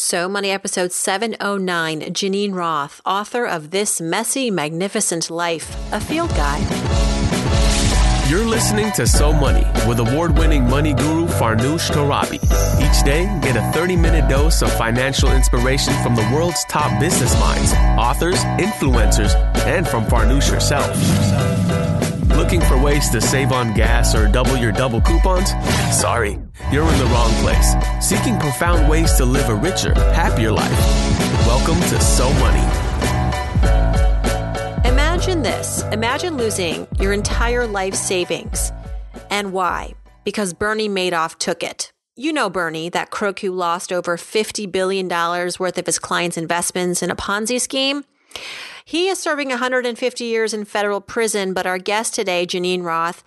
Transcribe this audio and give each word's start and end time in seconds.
So 0.00 0.28
Money 0.28 0.52
episode 0.52 0.92
709, 0.92 2.02
Geneen 2.14 2.54
Roth, 2.54 3.00
author 3.04 3.44
of 3.44 3.72
This 3.72 4.00
Messy, 4.00 4.48
Magnificent 4.48 5.28
Life, 5.28 5.76
a 5.92 5.98
field 5.98 6.30
guide. 6.30 6.62
You're 8.30 8.44
listening 8.44 8.92
to 8.92 9.08
So 9.08 9.32
Money 9.32 9.66
with 9.88 9.98
award 9.98 10.38
winning 10.38 10.70
money 10.70 10.94
guru 10.94 11.26
Farnoosh 11.26 11.90
Torabi. 11.90 12.38
Each 12.80 13.04
day, 13.04 13.24
get 13.42 13.56
a 13.56 13.72
30 13.72 13.96
minute 13.96 14.30
dose 14.30 14.62
of 14.62 14.72
financial 14.74 15.32
inspiration 15.32 15.92
from 16.04 16.14
the 16.14 16.22
world's 16.32 16.64
top 16.66 17.00
business 17.00 17.36
minds, 17.40 17.72
authors, 17.98 18.38
influencers, 18.60 19.34
and 19.66 19.88
from 19.88 20.04
Farnoosh 20.04 20.48
herself. 20.48 20.96
Looking 22.48 22.66
for 22.66 22.82
ways 22.82 23.10
to 23.10 23.20
save 23.20 23.52
on 23.52 23.74
gas 23.74 24.14
or 24.14 24.26
double 24.26 24.56
your 24.56 24.72
double 24.72 25.02
coupons? 25.02 25.50
Sorry, 25.94 26.38
you're 26.72 26.90
in 26.90 26.98
the 26.98 27.04
wrong 27.12 27.30
place. 27.42 27.74
Seeking 28.00 28.38
profound 28.38 28.88
ways 28.88 29.12
to 29.16 29.26
live 29.26 29.50
a 29.50 29.54
richer, 29.54 29.92
happier 30.14 30.50
life. 30.50 30.72
Welcome 31.46 31.78
to 31.78 32.00
So 32.00 32.32
Money. 32.40 32.64
Imagine 34.88 35.42
this. 35.42 35.82
Imagine 35.92 36.38
losing 36.38 36.86
your 36.98 37.12
entire 37.12 37.66
life 37.66 37.94
savings. 37.94 38.72
And 39.28 39.52
why? 39.52 39.92
Because 40.24 40.54
Bernie 40.54 40.88
Madoff 40.88 41.36
took 41.36 41.62
it. 41.62 41.92
You 42.16 42.32
know 42.32 42.48
Bernie, 42.48 42.88
that 42.88 43.10
crook 43.10 43.40
who 43.40 43.52
lost 43.52 43.92
over 43.92 44.16
$50 44.16 44.72
billion 44.72 45.06
worth 45.06 45.76
of 45.76 45.84
his 45.84 45.98
clients' 45.98 46.38
investments 46.38 47.02
in 47.02 47.10
a 47.10 47.16
Ponzi 47.16 47.60
scheme. 47.60 48.06
He 48.88 49.08
is 49.08 49.18
serving 49.18 49.50
150 49.50 50.24
years 50.24 50.54
in 50.54 50.64
federal 50.64 51.02
prison, 51.02 51.52
but 51.52 51.66
our 51.66 51.76
guest 51.76 52.14
today, 52.14 52.46
Geneen 52.46 52.84
Roth, 52.84 53.22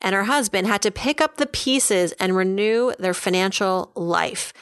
and 0.00 0.14
her 0.14 0.24
husband 0.24 0.66
had 0.66 0.80
to 0.80 0.90
pick 0.90 1.20
up 1.20 1.36
the 1.36 1.44
pieces 1.44 2.12
and 2.12 2.34
renew 2.34 2.90
their 2.98 3.12
financial 3.12 3.92
life. 3.94 4.54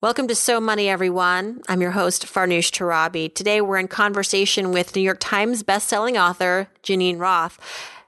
Welcome 0.00 0.26
to 0.26 0.34
So 0.34 0.60
Money, 0.60 0.88
everyone. 0.88 1.62
I'm 1.68 1.80
your 1.80 1.92
host, 1.92 2.26
Farnoosh 2.26 2.72
Torabi. 2.72 3.32
Today, 3.32 3.60
we're 3.60 3.78
in 3.78 3.86
conversation 3.86 4.72
with 4.72 4.96
New 4.96 5.00
York 5.00 5.18
Times 5.20 5.62
bestselling 5.62 6.20
author 6.20 6.70
Geneen 6.82 7.20
Roth, 7.20 7.56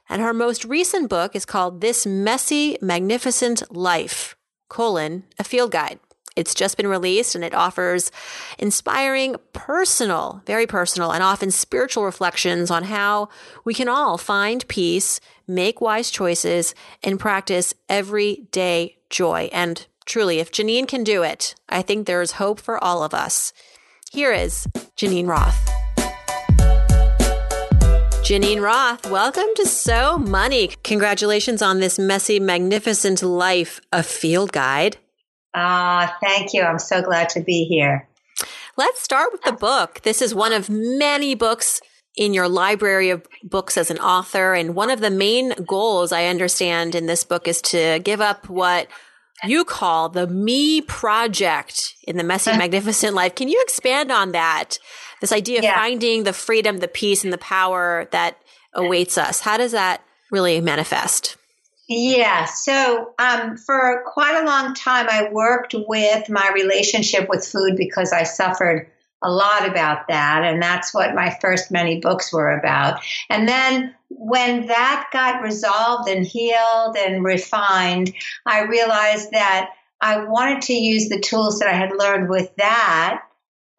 and 0.09 0.21
her 0.21 0.33
most 0.33 0.65
recent 0.65 1.09
book 1.09 1.37
is 1.37 1.45
called 1.45 1.79
This 1.79 2.05
Messy, 2.05 2.77
Magnificent 2.81 3.73
Life, 3.73 4.35
colon, 4.67 5.23
a 5.39 5.45
field 5.45 5.71
guide. 5.71 5.99
It's 6.35 6.55
just 6.55 6.77
been 6.77 6.87
released 6.87 7.35
and 7.35 7.43
it 7.43 7.53
offers 7.53 8.09
inspiring, 8.57 9.35
personal, 9.51 10.41
very 10.45 10.65
personal, 10.65 11.11
and 11.11 11.21
often 11.21 11.51
spiritual 11.51 12.05
reflections 12.05 12.71
on 12.71 12.83
how 12.83 13.27
we 13.65 13.73
can 13.73 13.89
all 13.89 14.17
find 14.17 14.67
peace, 14.69 15.19
make 15.47 15.81
wise 15.81 16.09
choices, 16.09 16.73
and 17.03 17.19
practice 17.19 17.73
everyday 17.89 18.97
joy. 19.09 19.49
And 19.51 19.85
truly, 20.05 20.39
if 20.39 20.51
Geneen 20.51 20.87
can 20.87 21.03
do 21.03 21.21
it, 21.21 21.53
I 21.67 21.81
think 21.81 22.07
there's 22.07 22.33
hope 22.33 22.61
for 22.61 22.81
all 22.81 23.03
of 23.03 23.13
us. 23.13 23.51
Here 24.11 24.31
is 24.31 24.67
Geneen 24.95 25.27
Roth. 25.27 25.69
Geneen 28.23 28.61
Roth, 28.61 29.11
welcome 29.11 29.47
to 29.55 29.65
So 29.65 30.17
Money. 30.17 30.69
Congratulations 30.83 31.61
on 31.61 31.81
this 31.81 31.99
messy, 31.99 32.39
magnificent 32.39 33.21
life, 33.21 33.81
a 33.91 34.03
field 34.03 34.53
guide. 34.53 34.95
Ah, 35.53 36.13
uh, 36.13 36.17
thank 36.21 36.53
you. 36.53 36.61
I'm 36.61 36.79
so 36.79 37.01
glad 37.01 37.29
to 37.29 37.41
be 37.41 37.65
here. 37.65 38.07
Let's 38.77 39.01
start 39.01 39.31
with 39.31 39.41
the 39.43 39.51
book. 39.51 40.01
This 40.03 40.21
is 40.21 40.33
one 40.33 40.53
of 40.53 40.69
many 40.69 41.35
books 41.35 41.81
in 42.15 42.33
your 42.33 42.47
library 42.47 43.09
of 43.09 43.25
books 43.43 43.77
as 43.77 43.91
an 43.91 43.99
author. 43.99 44.53
And 44.53 44.75
one 44.75 44.89
of 44.89 44.99
the 44.99 45.09
main 45.09 45.53
goals 45.65 46.11
I 46.11 46.25
understand 46.25 46.95
in 46.95 47.05
this 47.05 47.23
book 47.23 47.47
is 47.47 47.61
to 47.63 47.99
give 47.99 48.21
up 48.21 48.49
what 48.49 48.87
you 49.43 49.65
call 49.65 50.09
the 50.09 50.27
me 50.27 50.81
project 50.81 51.95
in 52.03 52.17
the 52.17 52.23
messy, 52.23 52.51
magnificent 52.57 53.15
life. 53.15 53.35
Can 53.35 53.47
you 53.47 53.61
expand 53.63 54.11
on 54.11 54.31
that? 54.33 54.77
This 55.19 55.31
idea 55.31 55.59
of 55.59 55.63
yeah. 55.63 55.75
finding 55.75 56.23
the 56.23 56.33
freedom, 56.33 56.77
the 56.77 56.87
peace, 56.87 57.23
and 57.23 57.31
the 57.31 57.37
power 57.37 58.07
that 58.11 58.37
awaits 58.73 59.17
us. 59.17 59.41
How 59.41 59.57
does 59.57 59.71
that 59.71 60.03
really 60.31 60.61
manifest? 60.61 61.37
Yeah. 61.93 62.45
So 62.45 63.13
um, 63.19 63.57
for 63.57 64.01
quite 64.05 64.41
a 64.41 64.45
long 64.45 64.73
time, 64.75 65.07
I 65.09 65.27
worked 65.29 65.75
with 65.75 66.29
my 66.29 66.49
relationship 66.53 67.27
with 67.27 67.45
food 67.45 67.75
because 67.75 68.13
I 68.13 68.23
suffered 68.23 68.89
a 69.21 69.29
lot 69.29 69.67
about 69.67 70.07
that. 70.07 70.41
And 70.45 70.63
that's 70.63 70.93
what 70.93 71.13
my 71.13 71.37
first 71.41 71.69
many 71.69 71.99
books 71.99 72.31
were 72.31 72.57
about. 72.57 73.03
And 73.29 73.45
then 73.45 73.93
when 74.07 74.67
that 74.67 75.09
got 75.11 75.41
resolved 75.41 76.07
and 76.07 76.25
healed 76.25 76.95
and 76.97 77.25
refined, 77.25 78.13
I 78.45 78.61
realized 78.61 79.31
that 79.31 79.71
I 79.99 80.23
wanted 80.23 80.61
to 80.63 80.73
use 80.73 81.09
the 81.09 81.19
tools 81.19 81.59
that 81.59 81.67
I 81.67 81.75
had 81.75 81.91
learned 81.91 82.29
with 82.29 82.55
that 82.55 83.21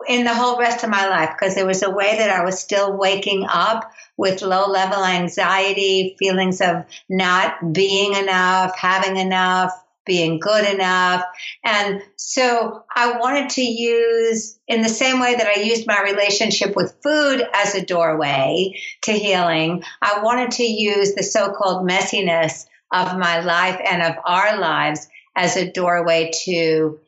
in 0.08 0.24
the 0.24 0.34
whole 0.34 0.58
rest 0.58 0.84
of 0.84 0.90
my 0.90 1.08
life 1.08 1.30
because 1.38 1.54
there 1.54 1.66
was 1.66 1.82
a 1.82 1.90
way 1.90 2.16
that 2.18 2.30
I 2.30 2.44
was 2.44 2.58
still 2.58 2.96
waking 2.96 3.46
up 3.48 3.90
with 4.16 4.42
low 4.42 4.68
level 4.68 5.04
anxiety, 5.04 6.16
feelings 6.18 6.60
of 6.60 6.84
not 7.08 7.72
being 7.72 8.14
enough, 8.14 8.76
having 8.76 9.16
enough, 9.16 9.72
being 10.04 10.40
good 10.40 10.72
enough. 10.72 11.22
And 11.64 12.02
so 12.16 12.84
I 12.94 13.18
wanted 13.18 13.50
to 13.50 13.62
use, 13.62 14.58
in 14.66 14.82
the 14.82 14.88
same 14.88 15.20
way 15.20 15.34
that 15.34 15.46
I 15.46 15.60
used 15.60 15.86
my 15.86 16.02
relationship 16.02 16.74
with 16.74 16.96
food 17.02 17.46
as 17.54 17.74
a 17.74 17.84
doorway 17.84 18.80
to 19.02 19.12
healing, 19.12 19.84
I 20.00 20.22
wanted 20.22 20.52
to 20.52 20.64
use 20.64 21.14
the 21.14 21.22
so 21.22 21.52
called 21.52 21.88
messiness 21.88 22.66
of 22.92 23.16
my 23.16 23.40
life 23.40 23.80
and 23.84 24.02
of 24.02 24.16
our 24.24 24.58
lives 24.58 25.08
as 25.34 25.56
a 25.56 25.70
doorway 25.70 26.30
to 26.44 27.00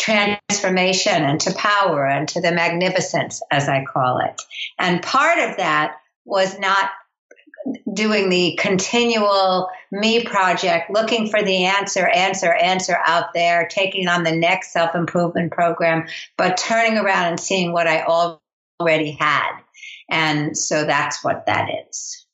transformation 0.00 1.22
and 1.24 1.40
to 1.40 1.52
power 1.54 2.06
and 2.06 2.26
to 2.28 2.40
the 2.40 2.52
magnificence, 2.52 3.42
as 3.50 3.68
I 3.68 3.84
call 3.84 4.18
it. 4.18 4.42
And 4.78 5.02
part 5.02 5.38
of 5.38 5.58
that 5.58 5.96
was 6.24 6.58
not 6.58 6.90
doing 7.92 8.30
the 8.30 8.58
continual 8.58 9.68
me 9.92 10.24
project, 10.24 10.90
looking 10.90 11.28
for 11.28 11.42
the 11.42 11.66
answer, 11.66 12.06
answer, 12.08 12.52
answer 12.54 12.96
out 13.04 13.34
there, 13.34 13.68
taking 13.70 14.08
on 14.08 14.24
the 14.24 14.34
next 14.34 14.72
self 14.72 14.94
improvement 14.94 15.52
program, 15.52 16.06
but 16.38 16.56
turning 16.56 16.96
around 16.96 17.26
and 17.26 17.40
seeing 17.40 17.72
what 17.72 17.86
I 17.86 18.02
already 18.80 19.10
had. 19.12 19.60
And 20.08 20.56
so 20.56 20.84
that's 20.84 21.22
what 21.22 21.44
that 21.46 21.68
is. 21.86 22.26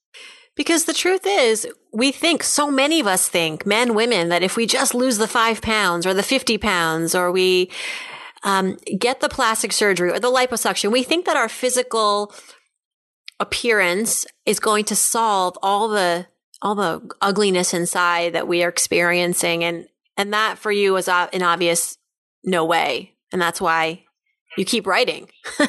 Because 0.56 0.86
the 0.86 0.94
truth 0.94 1.26
is, 1.26 1.68
we 1.92 2.10
think, 2.10 2.42
so 2.42 2.70
many 2.70 2.98
of 2.98 3.06
us 3.06 3.28
think, 3.28 3.66
men, 3.66 3.94
women, 3.94 4.30
that 4.30 4.42
if 4.42 4.56
we 4.56 4.66
just 4.66 4.94
lose 4.94 5.18
the 5.18 5.28
five 5.28 5.60
pounds 5.60 6.06
or 6.06 6.14
the 6.14 6.22
50 6.22 6.56
pounds 6.58 7.14
or 7.14 7.30
we 7.30 7.70
um, 8.42 8.78
get 8.98 9.20
the 9.20 9.28
plastic 9.28 9.70
surgery 9.72 10.10
or 10.10 10.18
the 10.18 10.30
liposuction, 10.30 10.90
we 10.90 11.02
think 11.02 11.26
that 11.26 11.36
our 11.36 11.48
physical 11.48 12.34
appearance 13.38 14.24
is 14.46 14.58
going 14.58 14.86
to 14.86 14.96
solve 14.96 15.58
all 15.62 15.88
the 15.88 16.26
all 16.62 16.74
the 16.74 17.06
ugliness 17.20 17.74
inside 17.74 18.32
that 18.32 18.48
we 18.48 18.64
are 18.64 18.68
experiencing. 18.68 19.62
And 19.62 19.86
and 20.16 20.32
that 20.32 20.56
for 20.56 20.72
you 20.72 20.94
was 20.94 21.06
an 21.06 21.42
obvious 21.42 21.98
no 22.42 22.64
way. 22.64 23.12
And 23.30 23.42
that's 23.42 23.60
why 23.60 24.04
you 24.56 24.64
keep 24.64 24.86
writing. 24.86 25.28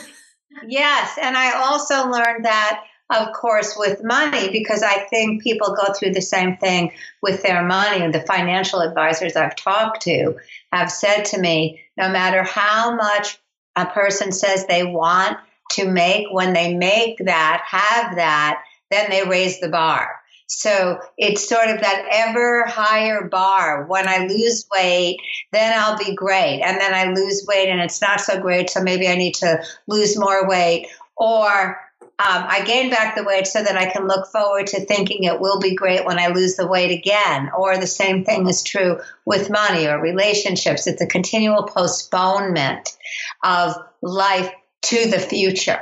Yes. 0.67 1.17
And 1.21 1.37
i 1.37 1.51
also 1.51 2.09
learned 2.09 2.45
that 2.45 2.83
of 3.09 3.31
course, 3.33 3.75
with 3.77 4.03
money, 4.03 4.49
because 4.51 4.83
I 4.83 4.99
think 4.99 5.41
people 5.41 5.75
go 5.75 5.93
through 5.93 6.11
the 6.11 6.21
same 6.21 6.57
thing 6.57 6.91
with 7.21 7.41
their 7.41 7.63
money. 7.63 8.03
And 8.03 8.13
the 8.13 8.21
financial 8.21 8.81
advisors 8.81 9.35
I've 9.35 9.55
talked 9.55 10.01
to 10.03 10.35
have 10.73 10.91
said 10.91 11.23
to 11.25 11.39
me 11.39 11.81
no 11.95 12.09
matter 12.09 12.43
how 12.43 12.95
much 12.95 13.39
a 13.75 13.85
person 13.85 14.31
says 14.31 14.65
they 14.65 14.83
want 14.83 15.37
to 15.71 15.89
make, 15.89 16.27
when 16.31 16.53
they 16.53 16.75
make 16.75 17.17
that, 17.19 17.63
have 17.65 18.15
that, 18.15 18.63
then 18.91 19.09
they 19.09 19.23
raise 19.23 19.59
the 19.59 19.69
bar. 19.69 20.09
So 20.47 20.99
it's 21.17 21.47
sort 21.47 21.69
of 21.69 21.81
that 21.81 22.05
ever 22.09 22.65
higher 22.65 23.27
bar. 23.27 23.85
When 23.85 24.07
I 24.07 24.27
lose 24.27 24.65
weight, 24.73 25.17
then 25.51 25.77
I'll 25.77 25.97
be 25.97 26.15
great. 26.15 26.61
And 26.61 26.79
then 26.79 26.93
I 26.93 27.11
lose 27.11 27.45
weight 27.47 27.69
and 27.69 27.81
it's 27.81 28.01
not 28.01 28.21
so 28.21 28.39
great. 28.39 28.69
So 28.69 28.81
maybe 28.81 29.07
I 29.09 29.15
need 29.15 29.35
to 29.35 29.61
lose 29.87 30.17
more 30.17 30.47
weight. 30.47 30.87
Or 31.17 31.77
um, 32.19 32.45
I 32.47 32.63
gain 32.65 32.89
back 32.89 33.15
the 33.15 33.23
weight 33.23 33.45
so 33.45 33.61
that 33.61 33.77
I 33.77 33.91
can 33.91 34.07
look 34.07 34.25
forward 34.27 34.65
to 34.67 34.83
thinking 34.83 35.23
it 35.23 35.39
will 35.39 35.59
be 35.59 35.75
great 35.75 36.03
when 36.03 36.17
I 36.17 36.27
lose 36.27 36.55
the 36.55 36.65
weight 36.65 36.89
again. 36.89 37.51
Or 37.55 37.77
the 37.77 37.85
same 37.85 38.25
thing 38.25 38.49
is 38.49 38.63
true 38.63 38.99
with 39.23 39.51
money 39.51 39.85
or 39.85 40.01
relationships. 40.01 40.87
It's 40.87 41.01
a 41.01 41.05
continual 41.05 41.63
postponement 41.63 42.97
of 43.43 43.75
life 44.01 44.51
to 44.83 45.09
the 45.11 45.19
future. 45.19 45.81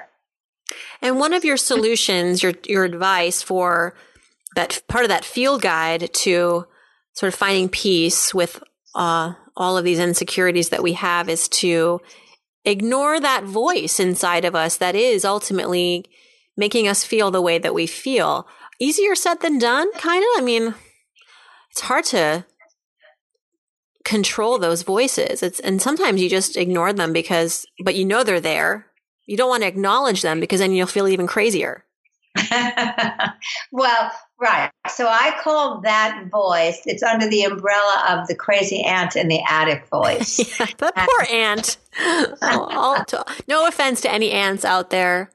And 1.01 1.19
one 1.19 1.31
of 1.31 1.45
your 1.45 1.57
solutions, 1.71 2.43
your 2.43 2.53
your 2.67 2.83
advice 2.83 3.41
for 3.41 3.95
that 4.57 4.81
part 4.89 5.05
of 5.05 5.09
that 5.09 5.23
field 5.23 5.61
guide 5.61 6.13
to 6.13 6.65
sort 7.13 7.31
of 7.31 7.39
finding 7.39 7.69
peace 7.69 8.33
with 8.33 8.61
uh, 8.93 9.33
all 9.55 9.77
of 9.77 9.85
these 9.85 9.99
insecurities 9.99 10.69
that 10.69 10.83
we 10.83 10.93
have 10.93 11.29
is 11.29 11.47
to 11.47 12.01
ignore 12.65 13.19
that 13.19 13.43
voice 13.43 13.99
inside 13.99 14.45
of 14.45 14.55
us 14.55 14.77
that 14.77 14.95
is 14.95 15.23
ultimately 15.23 16.05
making 16.57 16.87
us 16.87 17.03
feel 17.03 17.31
the 17.31 17.41
way 17.41 17.57
that 17.57 17.73
we 17.73 17.87
feel. 17.87 18.47
Easier 18.79 19.15
said 19.15 19.41
than 19.41 19.59
done, 19.59 19.91
kind 19.93 20.23
of. 20.23 20.41
I 20.41 20.41
mean, 20.41 20.75
it's 21.71 21.81
hard 21.81 22.05
to 22.05 22.45
control 24.03 24.57
those 24.57 24.83
voices. 24.83 25.41
It's 25.41 25.59
and 25.59 25.81
sometimes 25.81 26.21
you 26.21 26.29
just 26.29 26.57
ignore 26.57 26.93
them 26.93 27.13
because 27.13 27.65
but 27.83 27.95
you 27.95 28.05
know 28.05 28.23
they're 28.23 28.39
there. 28.39 28.87
You 29.25 29.37
don't 29.37 29.49
want 29.49 29.63
to 29.63 29.67
acknowledge 29.67 30.21
them 30.21 30.39
because 30.39 30.59
then 30.59 30.71
you'll 30.71 30.87
feel 30.87 31.07
even 31.07 31.27
crazier. 31.27 31.83
well, 33.71 34.11
right. 34.39 34.71
So 34.89 35.07
I 35.07 35.35
call 35.41 35.81
that 35.81 36.27
voice, 36.31 36.81
it's 36.85 37.03
under 37.03 37.27
the 37.29 37.43
umbrella 37.43 38.05
of 38.09 38.27
the 38.27 38.35
crazy 38.35 38.83
aunt 38.83 39.15
in 39.15 39.27
the 39.27 39.41
attic 39.47 39.87
voice. 39.87 40.39
yeah, 40.59 40.67
that 40.77 40.95
poor 40.95 41.27
aunt. 41.31 41.77
oh, 41.97 43.03
no 43.47 43.67
offense 43.67 44.01
to 44.01 44.11
any 44.11 44.31
aunts 44.31 44.65
out 44.65 44.89
there. 44.89 45.31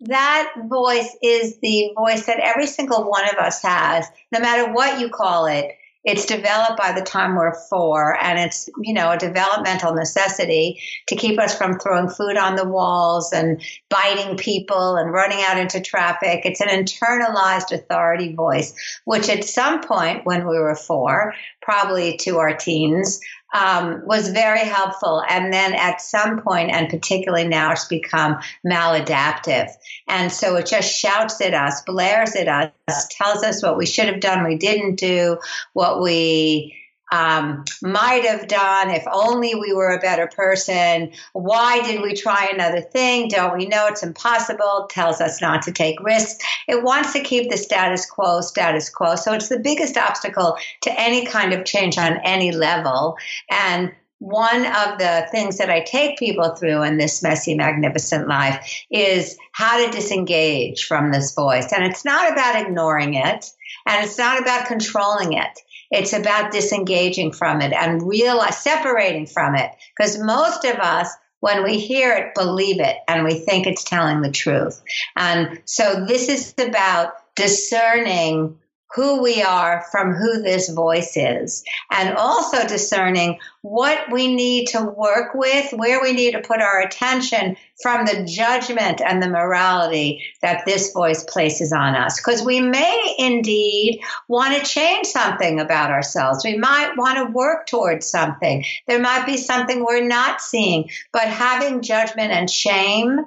That 0.00 0.52
voice 0.68 1.16
is 1.22 1.58
the 1.60 1.90
voice 1.96 2.26
that 2.26 2.38
every 2.38 2.66
single 2.66 3.08
one 3.08 3.28
of 3.28 3.34
us 3.34 3.62
has, 3.62 4.06
no 4.30 4.38
matter 4.38 4.72
what 4.72 5.00
you 5.00 5.08
call 5.08 5.46
it 5.46 5.72
it's 6.04 6.26
developed 6.26 6.78
by 6.78 6.92
the 6.92 7.04
time 7.04 7.34
we're 7.34 7.54
four 7.68 8.16
and 8.22 8.38
it's 8.38 8.68
you 8.80 8.94
know 8.94 9.10
a 9.10 9.18
developmental 9.18 9.94
necessity 9.94 10.80
to 11.06 11.16
keep 11.16 11.38
us 11.38 11.56
from 11.56 11.78
throwing 11.78 12.08
food 12.08 12.36
on 12.36 12.56
the 12.56 12.66
walls 12.66 13.32
and 13.32 13.60
biting 13.88 14.36
people 14.36 14.96
and 14.96 15.12
running 15.12 15.40
out 15.42 15.58
into 15.58 15.80
traffic. 15.80 16.42
It's 16.44 16.60
an 16.60 16.68
internalized 16.68 17.72
authority 17.72 18.34
voice 18.34 18.74
which 19.04 19.28
at 19.28 19.44
some 19.44 19.80
point 19.80 20.24
when 20.24 20.46
we 20.46 20.58
were 20.58 20.76
four 20.76 21.34
probably 21.60 22.16
to 22.18 22.38
our 22.38 22.56
teens 22.56 23.20
um, 23.54 24.02
was 24.04 24.28
very 24.28 24.64
helpful. 24.64 25.22
And 25.28 25.52
then 25.52 25.74
at 25.74 26.00
some 26.00 26.40
point, 26.40 26.70
and 26.70 26.88
particularly 26.88 27.48
now, 27.48 27.72
it's 27.72 27.86
become 27.86 28.38
maladaptive. 28.66 29.70
And 30.06 30.30
so 30.30 30.56
it 30.56 30.66
just 30.66 30.94
shouts 30.94 31.40
at 31.40 31.54
us, 31.54 31.82
blares 31.82 32.34
at 32.34 32.48
us, 32.88 33.08
tells 33.10 33.42
us 33.42 33.62
what 33.62 33.76
we 33.76 33.86
should 33.86 34.06
have 34.06 34.20
done, 34.20 34.44
we 34.44 34.56
didn't 34.56 34.96
do, 34.96 35.38
what 35.72 36.02
we 36.02 36.77
um, 37.12 37.64
might 37.82 38.24
have 38.24 38.48
done 38.48 38.90
if 38.90 39.04
only 39.10 39.54
we 39.54 39.72
were 39.72 39.90
a 39.90 40.00
better 40.00 40.26
person. 40.26 41.12
Why 41.32 41.80
did 41.82 42.02
we 42.02 42.14
try 42.14 42.50
another 42.52 42.80
thing? 42.80 43.28
Don't 43.28 43.56
we 43.56 43.66
know 43.66 43.86
it's 43.86 44.02
impossible? 44.02 44.88
Tells 44.90 45.20
us 45.20 45.40
not 45.40 45.62
to 45.62 45.72
take 45.72 46.00
risks. 46.00 46.44
It 46.66 46.82
wants 46.82 47.12
to 47.14 47.20
keep 47.20 47.50
the 47.50 47.56
status 47.56 48.04
quo 48.06 48.40
status 48.40 48.90
quo. 48.90 49.16
So 49.16 49.32
it's 49.32 49.48
the 49.48 49.58
biggest 49.58 49.96
obstacle 49.96 50.56
to 50.82 51.00
any 51.00 51.24
kind 51.26 51.52
of 51.52 51.64
change 51.64 51.98
on 51.98 52.18
any 52.24 52.52
level. 52.52 53.16
And 53.50 53.92
one 54.20 54.66
of 54.66 54.98
the 54.98 55.28
things 55.30 55.58
that 55.58 55.70
I 55.70 55.80
take 55.80 56.18
people 56.18 56.50
through 56.56 56.82
in 56.82 56.98
this 56.98 57.22
messy, 57.22 57.54
magnificent 57.54 58.26
life 58.26 58.84
is 58.90 59.36
how 59.52 59.84
to 59.84 59.92
disengage 59.92 60.84
from 60.84 61.12
this 61.12 61.34
voice. 61.34 61.72
And 61.72 61.84
it's 61.84 62.04
not 62.04 62.32
about 62.32 62.60
ignoring 62.60 63.14
it, 63.14 63.50
and 63.86 64.04
it's 64.04 64.18
not 64.18 64.40
about 64.40 64.66
controlling 64.66 65.34
it. 65.34 65.60
It's 65.90 66.12
about 66.12 66.52
disengaging 66.52 67.32
from 67.32 67.60
it 67.60 67.72
and 67.72 68.06
realize 68.06 68.58
separating 68.58 69.26
from 69.26 69.54
it. 69.54 69.70
Because 69.96 70.18
most 70.18 70.64
of 70.64 70.76
us, 70.76 71.08
when 71.40 71.62
we 71.62 71.78
hear 71.78 72.12
it, 72.12 72.34
believe 72.34 72.80
it 72.80 72.96
and 73.06 73.24
we 73.24 73.34
think 73.34 73.66
it's 73.66 73.84
telling 73.84 74.20
the 74.20 74.30
truth. 74.30 74.82
And 75.16 75.60
so 75.64 76.04
this 76.06 76.28
is 76.28 76.54
about 76.58 77.12
discerning 77.36 78.58
who 78.94 79.22
we 79.22 79.42
are 79.42 79.84
from 79.90 80.14
who 80.14 80.42
this 80.42 80.70
voice 80.70 81.16
is, 81.16 81.62
and 81.92 82.16
also 82.16 82.66
discerning 82.66 83.38
what 83.62 84.10
we 84.10 84.34
need 84.34 84.66
to 84.68 84.82
work 84.82 85.34
with, 85.34 85.72
where 85.72 86.00
we 86.00 86.12
need 86.12 86.32
to 86.32 86.40
put 86.40 86.60
our 86.60 86.80
attention 86.80 87.56
from 87.82 88.06
the 88.06 88.24
judgment 88.24 89.00
and 89.00 89.22
the 89.22 89.28
morality 89.28 90.24
that 90.42 90.64
this 90.64 90.92
voice 90.92 91.22
places 91.24 91.72
on 91.72 91.94
us. 91.94 92.18
Because 92.18 92.42
we 92.42 92.60
may 92.60 93.14
indeed 93.18 94.00
want 94.26 94.56
to 94.56 94.64
change 94.64 95.06
something 95.06 95.60
about 95.60 95.90
ourselves. 95.90 96.44
We 96.44 96.56
might 96.56 96.96
want 96.96 97.18
to 97.18 97.32
work 97.32 97.66
towards 97.66 98.08
something. 98.08 98.64
There 98.86 99.00
might 99.00 99.26
be 99.26 99.36
something 99.36 99.84
we're 99.84 100.06
not 100.06 100.40
seeing, 100.40 100.88
but 101.12 101.24
having 101.24 101.82
judgment 101.82 102.32
and 102.32 102.50
shame 102.50 103.20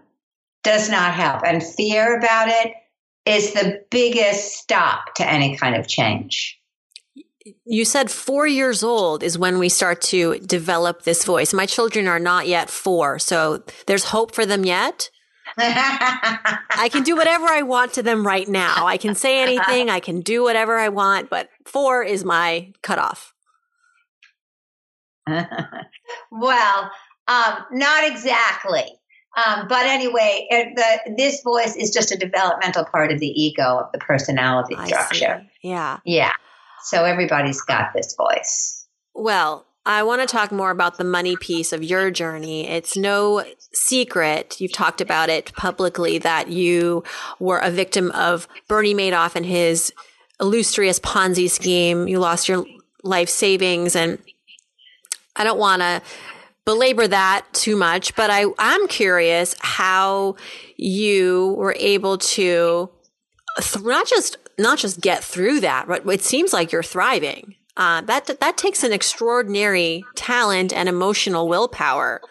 does 0.64 0.90
not 0.90 1.14
help, 1.14 1.44
and 1.44 1.64
fear 1.64 2.18
about 2.18 2.48
it 2.48 2.74
is 3.26 3.54
the 3.54 3.84
biggest 3.90 4.54
stop 4.54 5.16
to 5.16 5.30
any 5.30 5.56
kind 5.58 5.76
of 5.76 5.88
change. 5.88 6.60
You 7.66 7.86
said 7.86 8.12
four 8.12 8.46
years 8.46 8.84
old 8.84 9.24
is 9.24 9.38
when 9.38 9.58
we 9.58 9.70
start 9.70 10.02
to 10.04 10.40
develop 10.40 11.04
this 11.04 11.24
voice. 11.26 11.54
My 11.54 11.66
children 11.66 12.08
are 12.08 12.20
not 12.20 12.48
yet 12.48 12.70
four, 12.70 13.18
so 13.18 13.64
there's 13.88 14.06
hope 14.06 14.36
for 14.36 14.46
them 14.46 14.64
yet. 14.64 15.10
I 15.58 16.90
can 16.92 17.04
do 17.04 17.16
whatever 17.16 17.46
I 17.48 17.64
want 17.64 17.94
to 17.94 18.04
them 18.04 18.26
right 18.26 18.48
now. 18.48 18.86
I 18.86 18.98
can 18.98 19.16
say 19.16 19.42
anything, 19.42 19.90
I 19.90 20.00
can 20.00 20.22
do 20.22 20.44
whatever 20.44 20.78
I 20.78 20.90
want, 20.90 21.30
but 21.30 21.50
four 21.66 22.04
is 22.04 22.24
my 22.24 22.72
cutoff. 22.84 23.34
well, 26.32 26.92
um, 27.28 27.66
not 27.72 28.10
exactly. 28.10 29.01
Um, 29.36 29.68
but 29.70 29.86
anyway, 29.86 30.48
the, 30.50 31.16
this 31.18 31.42
voice 31.42 31.76
is 31.76 31.92
just 31.92 32.12
a 32.12 32.18
developmental 32.18 32.84
part 32.86 33.12
of 33.12 33.20
the 33.20 33.28
ego 33.28 33.80
of 33.80 33.92
the 33.94 34.00
personality 34.00 34.76
structure. 34.86 35.46
Yeah. 35.62 36.00
Yeah. 36.06 36.34
So 36.84 37.06
everybody's 37.06 37.62
got 37.62 37.92
this 37.96 38.16
voice. 38.16 38.86
Well, 39.14 39.66
I 39.86 40.04
want 40.04 40.22
to 40.22 40.28
talk 40.28 40.52
more 40.52 40.70
about 40.70 40.98
the 40.98 41.04
money 41.04 41.36
piece 41.38 41.74
of 41.74 41.84
your 41.84 42.12
journey. 42.12 42.68
It's 42.68 42.98
no 42.98 43.44
secret, 43.74 44.60
you've 44.60 44.74
talked 44.74 45.02
about 45.02 45.30
it 45.30 45.54
publicly, 45.54 46.18
that 46.20 46.50
you 46.50 47.04
were 47.40 47.58
a 47.58 47.72
victim 47.72 48.12
of 48.12 48.48
Bernie 48.68 48.94
Madoff 48.94 49.36
and 49.36 49.46
his 49.46 49.94
illustrious 50.40 51.00
Ponzi 51.00 51.50
scheme. 51.50 52.08
You 52.08 52.20
lost 52.20 52.48
your 52.48 52.66
life 53.04 53.30
savings. 53.30 53.96
And 53.96 54.20
I 55.36 55.44
don't 55.44 55.58
want 55.60 55.82
to 55.82 56.02
belabor 56.72 57.06
that 57.06 57.46
too 57.52 57.76
much, 57.76 58.16
but 58.16 58.30
I, 58.30 58.46
I'm 58.58 58.88
curious 58.88 59.56
how 59.60 60.38
you 60.78 61.54
were 61.58 61.76
able 61.78 62.18
to 62.18 62.90
th- 63.60 63.84
not 63.84 64.08
just 64.08 64.38
not 64.58 64.78
just 64.78 65.02
get 65.02 65.22
through 65.22 65.60
that, 65.62 65.88
but 65.88 66.08
it 66.08 66.24
seems 66.24 66.54
like 66.54 66.72
you're 66.72 66.82
thriving. 66.84 67.56
Uh, 67.76 68.00
that 68.02 68.40
that 68.40 68.58
takes 68.58 68.86
an 68.86 68.94
extraordinary 68.94 70.06
talent 70.16 70.72
and 70.72 70.88
emotional 70.88 71.50
willpower. 71.50 72.22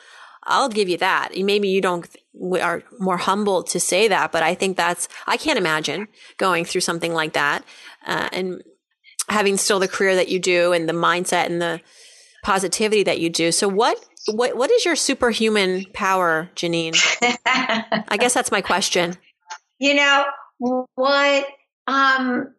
I'll 0.45 0.71
give 0.71 0.89
you 0.89 0.97
that. 0.99 1.37
Maybe 1.37 1.69
you 1.69 1.83
don't 1.83 2.09
are 2.63 2.83
more 2.99 3.19
humble 3.19 3.63
to 3.65 3.79
say 3.79 4.09
that, 4.09 4.33
but 4.33 4.43
I 4.43 4.55
think 4.55 4.79
that's 4.79 5.07
I 5.27 5.37
can't 5.37 5.59
imagine 5.59 6.09
going 6.39 6.65
through 6.65 6.81
something 6.81 7.13
like 7.13 7.35
that 7.35 7.63
uh, 8.07 8.31
and 8.33 8.63
having 9.29 9.59
still 9.59 9.81
the 9.81 9.89
career 9.89 10.15
that 10.15 10.29
you 10.29 10.39
do 10.39 10.73
and 10.73 10.89
the 10.89 10.95
mindset 10.95 11.47
and 11.47 11.61
the 11.61 11.83
positivity 12.43 13.03
that 13.03 13.21
you 13.21 13.31
do. 13.31 13.53
So 13.53 13.69
what 13.69 14.05
what 14.29 14.57
what 14.57 14.71
is 14.71 14.85
your 14.85 14.97
superhuman 14.97 15.87
power, 15.93 16.51
Geneen? 16.55 16.95
I 17.23 18.17
guess 18.19 18.35
that's 18.35 18.53
my 18.53 18.61
question. 18.61 19.17
You 19.83 19.95
know 19.95 20.27
what 20.95 21.47
um 21.87 22.53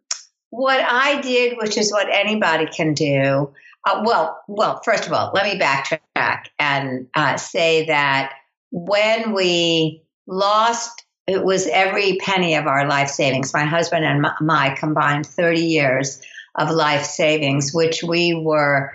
what 0.50 0.84
I 0.84 1.22
did, 1.22 1.56
which 1.56 1.77
is 1.77 1.91
what 1.91 2.08
anybody 2.12 2.65
can 2.65 2.96
do. 2.96 3.53
Uh, 3.88 4.01
well, 4.03 4.41
well, 4.48 4.82
first 4.84 5.06
of 5.06 5.13
all, 5.13 5.32
let 5.32 5.46
me 5.46 5.60
backtrack 5.60 6.46
and 6.58 7.06
uh, 7.13 7.38
say 7.38 7.86
that 7.86 8.34
when 8.72 9.34
we 9.34 10.03
lost, 10.25 11.06
it 11.27 11.44
was 11.44 11.68
every 11.68 12.18
penny 12.18 12.56
of 12.56 12.65
our 12.65 12.88
life 12.88 13.10
savings. 13.10 13.53
My 13.53 13.65
husband 13.65 14.03
and 14.03 14.25
my 14.41 14.75
combined 14.80 15.27
30 15.27 15.62
years 15.62 16.22
of 16.56 16.72
life 16.72 17.03
savings, 17.03 17.72
which 17.72 18.01
we 18.01 18.34
were 18.34 18.91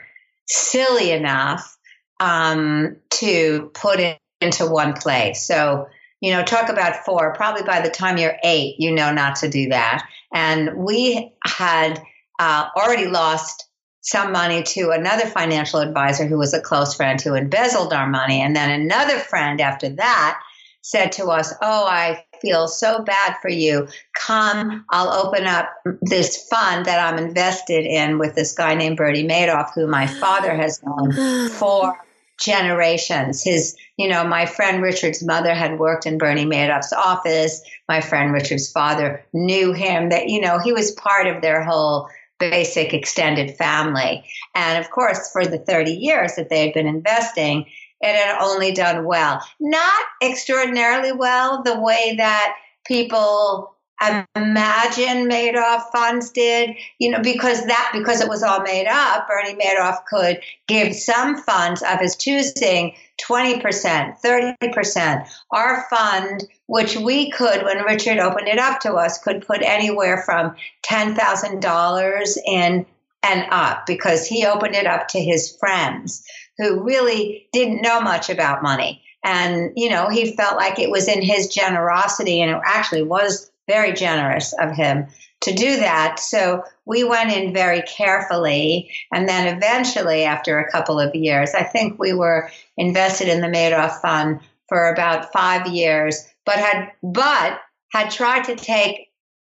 silly 0.46 1.12
enough 1.12 1.75
um, 2.20 2.96
to 3.11 3.70
put 3.75 4.00
it 4.00 4.18
into 4.40 4.66
one 4.66 4.94
place. 4.94 5.46
So, 5.46 5.88
you 6.20 6.32
know, 6.32 6.42
talk 6.42 6.68
about 6.68 7.04
four. 7.04 7.35
Probably 7.35 7.62
by 7.62 7.80
the 7.80 7.90
time 7.90 8.18
you're 8.18 8.37
eight, 8.42 8.76
you 8.78 8.92
know 8.92 9.12
not 9.12 9.37
to 9.37 9.49
do 9.49 9.68
that. 9.70 10.08
And 10.32 10.76
we 10.76 11.32
had 11.44 12.02
uh, 12.38 12.68
already 12.76 13.06
lost 13.06 13.68
some 14.02 14.30
money 14.30 14.62
to 14.62 14.90
another 14.90 15.26
financial 15.26 15.80
advisor 15.80 16.26
who 16.26 16.38
was 16.38 16.54
a 16.54 16.61
close 16.61 16.94
friend 16.94 17.20
who 17.20 17.35
embezzled 17.35 17.92
our 17.92 18.08
money. 18.08 18.40
And 18.40 18.54
then 18.54 18.70
another 18.70 19.18
friend 19.18 19.61
after 19.61 19.88
that 19.96 20.40
said 20.80 21.12
to 21.12 21.26
us, 21.26 21.52
Oh, 21.61 21.87
I 21.87 22.25
feel 22.40 22.68
so 22.68 23.02
bad 23.02 23.36
for 23.40 23.48
you. 23.48 23.88
Come, 24.14 24.84
I'll 24.90 25.12
open 25.12 25.46
up 25.46 25.70
this 26.02 26.46
fund 26.48 26.86
that 26.86 27.00
I'm 27.00 27.22
invested 27.22 27.84
in 27.84 28.18
with 28.18 28.34
this 28.34 28.52
guy 28.52 28.74
named 28.74 28.96
Bernie 28.96 29.26
Madoff, 29.26 29.72
who 29.74 29.86
my 29.86 30.06
father 30.06 30.54
has 30.54 30.80
known 30.82 31.48
for 31.50 31.98
generations. 32.38 33.42
His, 33.42 33.76
you 33.96 34.08
know, 34.08 34.24
my 34.24 34.46
friend 34.46 34.82
Richard's 34.82 35.24
mother 35.24 35.54
had 35.54 35.78
worked 35.78 36.06
in 36.06 36.18
Bernie 36.18 36.44
Madoff's 36.44 36.92
office. 36.92 37.62
My 37.88 38.00
friend 38.00 38.32
Richard's 38.32 38.70
father 38.70 39.24
knew 39.32 39.72
him 39.72 40.10
that, 40.10 40.28
you 40.28 40.40
know, 40.40 40.58
he 40.58 40.72
was 40.72 40.90
part 40.92 41.26
of 41.26 41.40
their 41.42 41.62
whole 41.62 42.08
basic 42.38 42.92
extended 42.92 43.56
family. 43.56 44.24
And 44.54 44.82
of 44.82 44.90
course, 44.90 45.30
for 45.32 45.46
the 45.46 45.58
30 45.58 45.92
years 45.92 46.34
that 46.36 46.50
they 46.50 46.66
had 46.66 46.74
been 46.74 46.86
investing, 46.86 47.66
it 48.00 48.14
had 48.14 48.38
only 48.40 48.72
done 48.72 49.04
well. 49.04 49.42
Not 49.60 50.04
extraordinarily 50.22 51.12
well, 51.12 51.62
the 51.62 51.80
way 51.80 52.14
that 52.18 52.54
people 52.86 53.76
imagine 54.00 55.28
Madoff 55.28 55.90
funds 55.90 56.30
did, 56.30 56.76
you 56.98 57.10
know, 57.10 57.22
because 57.22 57.64
that 57.66 57.90
because 57.94 58.20
it 58.20 58.28
was 58.28 58.42
all 58.42 58.60
made 58.60 58.86
up, 58.86 59.26
Bernie 59.26 59.58
Madoff 59.58 60.04
could 60.06 60.40
give 60.66 60.94
some 60.94 61.38
funds 61.42 61.82
of 61.82 62.00
his 62.00 62.16
choosing 62.16 62.94
20%, 63.26 64.20
30%. 64.20 65.28
Our 65.50 65.86
fund, 65.88 66.44
which 66.66 66.96
we 66.96 67.30
could, 67.30 67.62
when 67.62 67.84
Richard 67.84 68.18
opened 68.18 68.48
it 68.48 68.58
up 68.58 68.80
to 68.80 68.94
us, 68.94 69.18
could 69.18 69.46
put 69.46 69.62
anywhere 69.62 70.22
from 70.24 70.54
$10,000 70.84 72.36
in 72.46 72.86
and 73.22 73.46
up 73.50 73.86
because 73.86 74.26
he 74.26 74.44
opened 74.44 74.74
it 74.74 74.86
up 74.86 75.08
to 75.08 75.18
his 75.18 75.56
friends 75.56 76.22
who 76.58 76.82
really 76.82 77.48
didn't 77.52 77.82
know 77.82 78.00
much 78.00 78.30
about 78.30 78.62
money. 78.62 79.02
And, 79.25 79.72
you 79.76 79.90
know, 79.90 80.08
he 80.08 80.36
felt 80.36 80.56
like 80.56 80.78
it 80.78 80.90
was 80.90 81.08
in 81.08 81.20
his 81.20 81.48
generosity, 81.48 82.40
and 82.40 82.50
it 82.50 82.62
actually 82.64 83.02
was 83.02 83.50
very 83.66 83.92
generous 83.92 84.54
of 84.60 84.70
him 84.70 85.08
to 85.40 85.52
do 85.52 85.76
that. 85.76 86.18
So 86.20 86.62
we 86.84 87.04
went 87.04 87.32
in 87.32 87.52
very 87.52 87.82
carefully. 87.82 88.90
And 89.12 89.28
then 89.28 89.56
eventually, 89.56 90.25
after 90.25 90.58
a 90.58 90.70
couple 90.70 91.00
of 91.00 91.14
years, 91.14 91.54
I 91.54 91.64
think 91.64 91.98
we 91.98 92.12
were 92.12 92.50
invested 92.76 93.28
in 93.28 93.40
the 93.40 93.48
Madoff 93.48 94.00
Fund 94.00 94.40
for 94.68 94.88
about 94.92 95.32
five 95.32 95.66
years, 95.66 96.26
but 96.44 96.56
had, 96.56 96.92
but 97.02 97.60
had 97.92 98.10
tried 98.10 98.44
to 98.44 98.56
take 98.56 99.10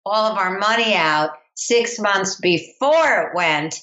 all 0.06 0.32
of 0.32 0.38
our 0.38 0.58
money 0.58 0.96
out 0.96 1.32
six 1.56 2.00
months 2.00 2.40
before 2.40 3.22
it 3.22 3.36
went 3.36 3.82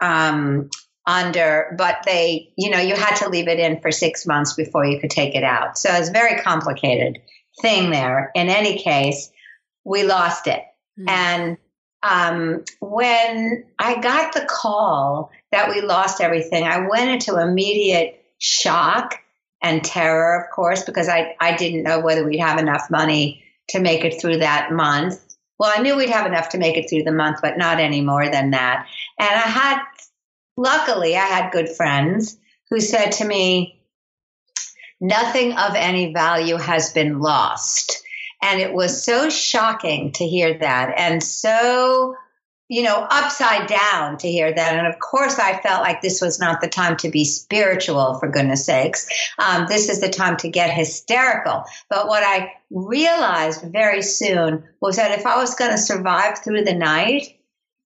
um, 0.00 0.70
under, 1.06 1.74
but 1.78 2.02
they, 2.04 2.52
you 2.56 2.70
know, 2.70 2.80
you 2.80 2.96
had 2.96 3.16
to 3.16 3.28
leave 3.28 3.48
it 3.48 3.60
in 3.60 3.80
for 3.80 3.92
six 3.92 4.26
months 4.26 4.54
before 4.54 4.84
you 4.84 5.00
could 5.00 5.10
take 5.10 5.34
it 5.34 5.44
out. 5.44 5.78
So 5.78 5.90
it's 5.92 6.08
a 6.08 6.12
very 6.12 6.40
complicated 6.40 7.18
thing 7.62 7.90
there. 7.90 8.32
In 8.34 8.48
any 8.48 8.78
case, 8.78 9.30
we 9.84 10.02
lost 10.02 10.46
it. 10.46 10.62
Mm-hmm. 10.98 11.08
And 11.08 11.56
um, 12.02 12.64
when 12.80 13.64
I 13.78 14.00
got 14.00 14.34
the 14.34 14.46
call 14.48 15.30
that 15.52 15.70
we 15.70 15.80
lost 15.80 16.20
everything, 16.20 16.64
I 16.64 16.88
went 16.88 17.10
into 17.10 17.40
immediate 17.40 18.24
shock 18.38 19.14
and 19.62 19.82
terror, 19.82 20.42
of 20.42 20.54
course, 20.54 20.84
because 20.84 21.08
I, 21.08 21.34
I 21.40 21.56
didn't 21.56 21.82
know 21.82 22.00
whether 22.00 22.24
we'd 22.24 22.40
have 22.40 22.58
enough 22.58 22.90
money 22.90 23.42
to 23.70 23.80
make 23.80 24.04
it 24.04 24.20
through 24.20 24.38
that 24.38 24.70
month. 24.72 25.20
Well, 25.58 25.72
I 25.74 25.80
knew 25.80 25.96
we'd 25.96 26.10
have 26.10 26.26
enough 26.26 26.50
to 26.50 26.58
make 26.58 26.76
it 26.76 26.90
through 26.90 27.04
the 27.04 27.12
month, 27.12 27.38
but 27.42 27.56
not 27.56 27.80
any 27.80 28.02
more 28.02 28.28
than 28.28 28.50
that. 28.50 28.86
And 29.18 29.28
I 29.28 29.48
had, 29.48 29.78
luckily, 30.56 31.16
I 31.16 31.26
had 31.26 31.52
good 31.52 31.68
friends 31.68 32.36
who 32.70 32.80
said 32.80 33.12
to 33.12 33.24
me, 33.24 33.80
nothing 35.00 35.52
of 35.52 35.74
any 35.74 36.12
value 36.12 36.56
has 36.56 36.92
been 36.92 37.20
lost. 37.20 38.02
And 38.42 38.60
it 38.60 38.72
was 38.72 39.02
so 39.02 39.30
shocking 39.30 40.12
to 40.12 40.26
hear 40.26 40.58
that 40.58 40.94
and 40.98 41.22
so, 41.22 42.14
you 42.68 42.82
know, 42.82 43.06
upside 43.10 43.68
down 43.68 44.18
to 44.18 44.30
hear 44.30 44.52
that. 44.52 44.76
And 44.76 44.86
of 44.86 44.98
course, 44.98 45.38
I 45.38 45.58
felt 45.60 45.82
like 45.82 46.02
this 46.02 46.20
was 46.20 46.38
not 46.38 46.60
the 46.60 46.68
time 46.68 46.96
to 46.98 47.08
be 47.08 47.24
spiritual, 47.24 48.18
for 48.18 48.28
goodness 48.28 48.66
sakes. 48.66 49.06
Um, 49.38 49.66
this 49.68 49.88
is 49.88 50.00
the 50.00 50.08
time 50.08 50.36
to 50.38 50.48
get 50.48 50.70
hysterical. 50.70 51.64
But 51.88 52.08
what 52.08 52.24
I 52.24 52.52
realized 52.70 53.62
very 53.62 54.02
soon 54.02 54.64
was 54.80 54.96
that 54.96 55.18
if 55.18 55.26
I 55.26 55.36
was 55.36 55.54
going 55.54 55.70
to 55.70 55.78
survive 55.78 56.38
through 56.38 56.64
the 56.64 56.74
night, 56.74 57.35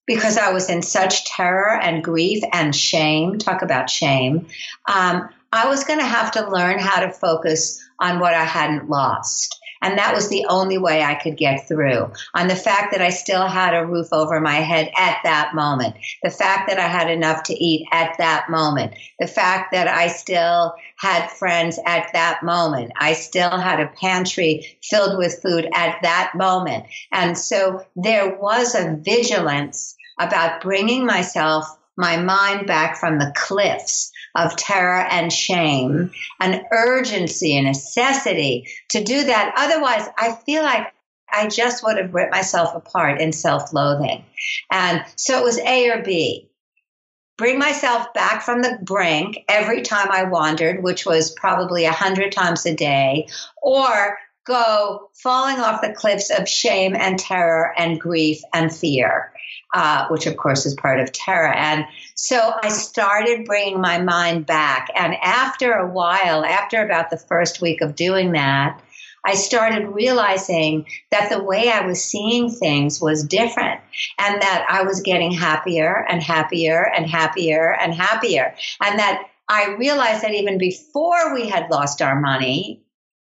because 0.08 0.38
I 0.38 0.50
was 0.50 0.70
in 0.70 0.82
such 0.82 1.26
terror 1.26 1.78
and 1.80 2.02
grief 2.02 2.42
and 2.52 2.74
shame, 2.74 3.38
talk 3.38 3.62
about 3.62 3.90
shame, 3.90 4.48
um, 4.88 5.28
I 5.52 5.68
was 5.68 5.84
going 5.84 6.00
to 6.00 6.04
have 6.04 6.32
to 6.32 6.50
learn 6.50 6.78
how 6.78 7.00
to 7.00 7.12
focus 7.12 7.80
on 8.00 8.18
what 8.18 8.34
I 8.34 8.44
hadn't 8.44 8.88
lost. 8.88 9.60
And 9.80 9.96
that 9.98 10.14
was 10.14 10.28
the 10.28 10.44
only 10.48 10.76
way 10.76 11.02
I 11.02 11.14
could 11.14 11.36
get 11.36 11.68
through 11.68 12.10
on 12.34 12.48
the 12.48 12.56
fact 12.56 12.90
that 12.92 13.00
I 13.00 13.10
still 13.10 13.46
had 13.46 13.74
a 13.74 13.86
roof 13.86 14.08
over 14.12 14.40
my 14.40 14.56
head 14.56 14.90
at 14.96 15.18
that 15.22 15.54
moment, 15.54 15.94
the 16.22 16.30
fact 16.30 16.68
that 16.68 16.80
I 16.80 16.88
had 16.88 17.08
enough 17.10 17.44
to 17.44 17.54
eat 17.54 17.86
at 17.92 18.18
that 18.18 18.50
moment, 18.50 18.94
the 19.20 19.28
fact 19.28 19.72
that 19.72 19.86
I 19.86 20.08
still 20.08 20.74
had 20.96 21.30
friends 21.30 21.78
at 21.86 22.12
that 22.12 22.42
moment. 22.42 22.92
I 22.96 23.12
still 23.12 23.56
had 23.56 23.78
a 23.78 23.86
pantry 23.86 24.78
filled 24.82 25.16
with 25.16 25.40
food 25.42 25.68
at 25.74 25.98
that 26.02 26.32
moment. 26.34 26.86
And 27.12 27.38
so 27.38 27.84
there 27.94 28.36
was 28.36 28.74
a 28.74 28.96
vigilance 29.00 29.94
about 30.18 30.60
bringing 30.60 31.06
myself, 31.06 31.66
my 31.96 32.16
mind 32.16 32.66
back 32.66 32.98
from 32.98 33.18
the 33.18 33.32
cliffs 33.37 34.12
of 34.34 34.56
terror 34.56 35.00
and 35.00 35.32
shame, 35.32 36.12
an 36.40 36.64
urgency, 36.70 37.56
a 37.56 37.62
necessity 37.62 38.68
to 38.90 39.02
do 39.02 39.25
that. 39.25 39.54
Otherwise, 39.56 40.08
I 40.16 40.32
feel 40.46 40.62
like 40.62 40.92
I 41.30 41.48
just 41.48 41.84
would 41.84 41.98
have 41.98 42.14
ripped 42.14 42.32
myself 42.32 42.75
apart 42.75 43.20
in 43.20 43.32
self 43.32 43.72
loathing. 43.72 44.25
And 44.70 45.04
so 45.16 45.38
it 45.38 45.44
was 45.44 45.58
A 45.58 45.90
or 45.90 46.02
B. 46.02 46.48
Bring 47.37 47.58
myself 47.58 48.12
back 48.14 48.42
from 48.42 48.62
the 48.62 48.78
brink 48.82 49.38
every 49.48 49.82
time 49.82 50.08
I 50.10 50.25
wandered, 50.25 50.82
which 50.82 51.06
was 51.06 51.30
probably 51.30 51.84
a 51.84 51.92
hundred 51.92 52.32
times 52.32 52.66
a 52.66 52.75
day, 52.75 53.28
or 53.62 54.18
go 54.49 55.11
falling 55.14 55.59
off 55.59 55.83
the 55.83 55.93
cliffs 55.93 56.31
of 56.31 56.49
shame 56.49 56.97
and 56.97 57.19
terror 57.19 57.73
and 57.76 58.00
grief 58.00 58.40
and 58.52 58.75
fear, 58.75 59.33
uh, 59.73 60.09
which 60.09 60.26
of 60.26 60.37
course 60.37 60.67
is 60.67 60.75
part 60.75 60.99
of 60.99 61.12
terror. 61.12 61.52
And 61.52 61.85
so 62.14 62.52
I 62.62 62.71
started 62.71 63.45
bringing 63.45 63.81
my 63.81 64.00
mind 64.00 64.47
back. 64.47 64.88
And 64.97 65.14
after 65.23 65.73
a 65.73 65.88
while, 65.88 66.45
after 66.45 66.85
about 66.85 67.11
the 67.11 67.19
first 67.19 67.61
week 67.61 67.83
of 67.83 67.95
doing 67.95 68.33
that, 68.33 68.83
I 69.25 69.35
started 69.35 69.88
realizing 69.88 70.87
that 71.11 71.28
the 71.28 71.43
way 71.43 71.71
I 71.71 71.87
was 71.87 72.02
seeing 72.02 72.50
things 72.50 73.00
was 73.00 73.25
different 73.25 73.81
and 74.19 74.40
that 74.40 74.67
I 74.71 74.85
was 74.85 75.02
getting 75.02 75.33
happier 75.33 76.07
and 76.09 76.23
happier 76.23 76.90
and 76.97 77.07
happier 77.07 77.76
and 77.78 77.95
happier. 77.95 78.55
And 78.81 78.99
that 78.99 79.25
I 79.49 79.75
realized 79.78 80.23
that 80.23 80.35
even 80.35 80.57
before 80.57 81.35
we 81.35 81.49
had 81.49 81.71
lost 81.71 82.00
our 82.00 82.19
money, 82.19 82.83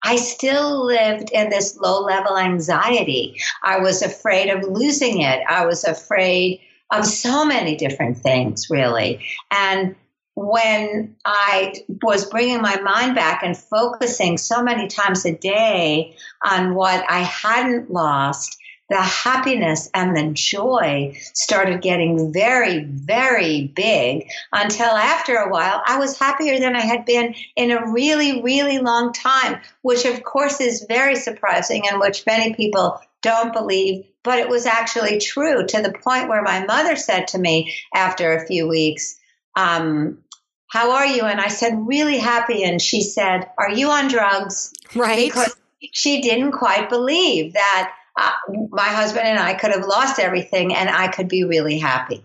I 0.05 0.17
still 0.17 0.85
lived 0.85 1.31
in 1.31 1.49
this 1.49 1.77
low 1.77 2.01
level 2.01 2.37
anxiety. 2.37 3.41
I 3.63 3.79
was 3.79 4.03
afraid 4.03 4.49
of 4.49 4.63
losing 4.63 5.21
it. 5.21 5.41
I 5.49 5.65
was 5.65 5.83
afraid 5.83 6.61
of 6.91 7.05
so 7.05 7.43
many 7.43 7.75
different 7.75 8.19
things, 8.19 8.69
really. 8.69 9.25
And 9.49 9.95
when 10.35 11.15
I 11.25 11.73
was 12.03 12.29
bringing 12.29 12.61
my 12.61 12.79
mind 12.81 13.15
back 13.15 13.41
and 13.41 13.57
focusing 13.57 14.37
so 14.37 14.61
many 14.61 14.87
times 14.87 15.25
a 15.25 15.33
day 15.33 16.15
on 16.45 16.75
what 16.75 17.03
I 17.09 17.19
hadn't 17.19 17.89
lost, 17.89 18.57
the 18.89 19.01
happiness 19.01 19.89
and 19.93 20.15
the 20.15 20.31
joy 20.33 21.17
started 21.33 21.81
getting 21.81 22.31
very, 22.31 22.83
very 22.83 23.67
big 23.67 24.27
until 24.51 24.85
after 24.85 25.35
a 25.35 25.49
while 25.49 25.81
I 25.85 25.97
was 25.97 26.19
happier 26.19 26.59
than 26.59 26.75
I 26.75 26.81
had 26.81 27.05
been 27.05 27.33
in 27.55 27.71
a 27.71 27.91
really, 27.91 28.43
really 28.43 28.77
long 28.79 29.11
time, 29.11 29.59
which 29.81 30.05
of 30.05 30.23
course 30.23 30.61
is 30.61 30.85
very 30.87 31.15
surprising 31.15 31.87
and 31.87 31.99
which 31.99 32.25
many 32.27 32.53
people 32.53 33.01
don't 33.21 33.53
believe, 33.53 34.05
but 34.23 34.37
it 34.37 34.49
was 34.49 34.67
actually 34.67 35.19
true 35.19 35.65
to 35.65 35.81
the 35.81 35.91
point 35.91 36.29
where 36.29 36.43
my 36.43 36.63
mother 36.65 36.95
said 36.95 37.29
to 37.29 37.39
me 37.39 37.73
after 37.93 38.33
a 38.33 38.45
few 38.45 38.67
weeks, 38.67 39.19
um, 39.55 40.19
how 40.67 40.91
are 40.91 41.07
you? 41.07 41.23
And 41.23 41.41
I 41.41 41.47
said, 41.47 41.87
really 41.87 42.19
happy. 42.19 42.63
And 42.63 42.79
she 42.79 43.01
said, 43.01 43.49
are 43.57 43.71
you 43.71 43.89
on 43.89 44.09
drugs? 44.09 44.73
Right. 44.93 45.25
Because 45.25 45.55
she 45.91 46.21
didn't 46.21 46.51
quite 46.51 46.89
believe 46.89 47.53
that 47.53 47.93
my 48.17 48.87
husband 48.87 49.27
and 49.27 49.39
I 49.39 49.53
could 49.53 49.71
have 49.71 49.85
lost 49.85 50.19
everything 50.19 50.73
and 50.73 50.89
I 50.89 51.07
could 51.09 51.27
be 51.27 51.43
really 51.43 51.79
happy. 51.79 52.23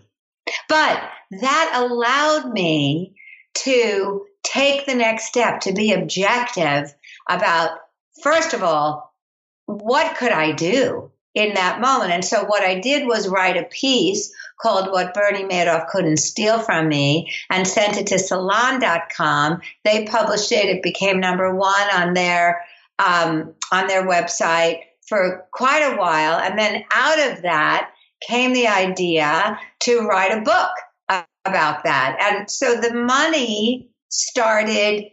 But 0.69 1.01
that 1.41 1.71
allowed 1.75 2.51
me 2.51 3.15
to 3.53 4.25
take 4.43 4.85
the 4.85 4.95
next 4.95 5.25
step, 5.25 5.61
to 5.61 5.73
be 5.73 5.93
objective 5.93 6.93
about, 7.29 7.71
first 8.23 8.53
of 8.53 8.63
all, 8.63 9.13
what 9.65 10.17
could 10.17 10.31
I 10.31 10.51
do 10.51 11.11
in 11.33 11.53
that 11.53 11.81
moment? 11.81 12.11
And 12.11 12.25
so 12.25 12.43
what 12.45 12.63
I 12.63 12.79
did 12.79 13.07
was 13.07 13.27
write 13.27 13.57
a 13.57 13.63
piece 13.63 14.33
called 14.61 14.91
What 14.91 15.13
Bernie 15.13 15.43
Madoff 15.43 15.89
Couldn't 15.89 16.17
Steal 16.17 16.59
From 16.59 16.87
Me 16.87 17.31
and 17.49 17.67
sent 17.67 17.97
it 17.97 18.07
to 18.07 18.19
salon.com. 18.19 19.61
They 19.83 20.05
published 20.05 20.51
it. 20.51 20.65
It 20.65 20.83
became 20.83 21.19
number 21.19 21.53
one 21.53 21.89
on 21.93 22.13
their, 22.13 22.65
um, 22.99 23.53
on 23.71 23.87
their 23.87 24.07
website 24.07 24.81
for 25.11 25.45
quite 25.51 25.81
a 25.81 25.97
while. 25.97 26.39
And 26.39 26.57
then 26.57 26.85
out 26.93 27.19
of 27.19 27.41
that 27.41 27.91
came 28.25 28.53
the 28.53 28.67
idea 28.67 29.59
to 29.81 30.07
write 30.07 30.31
a 30.31 30.41
book 30.41 30.71
about 31.43 31.83
that. 31.83 32.17
And 32.21 32.49
so 32.49 32.79
the 32.79 32.93
money 32.93 33.89
started 34.07 35.07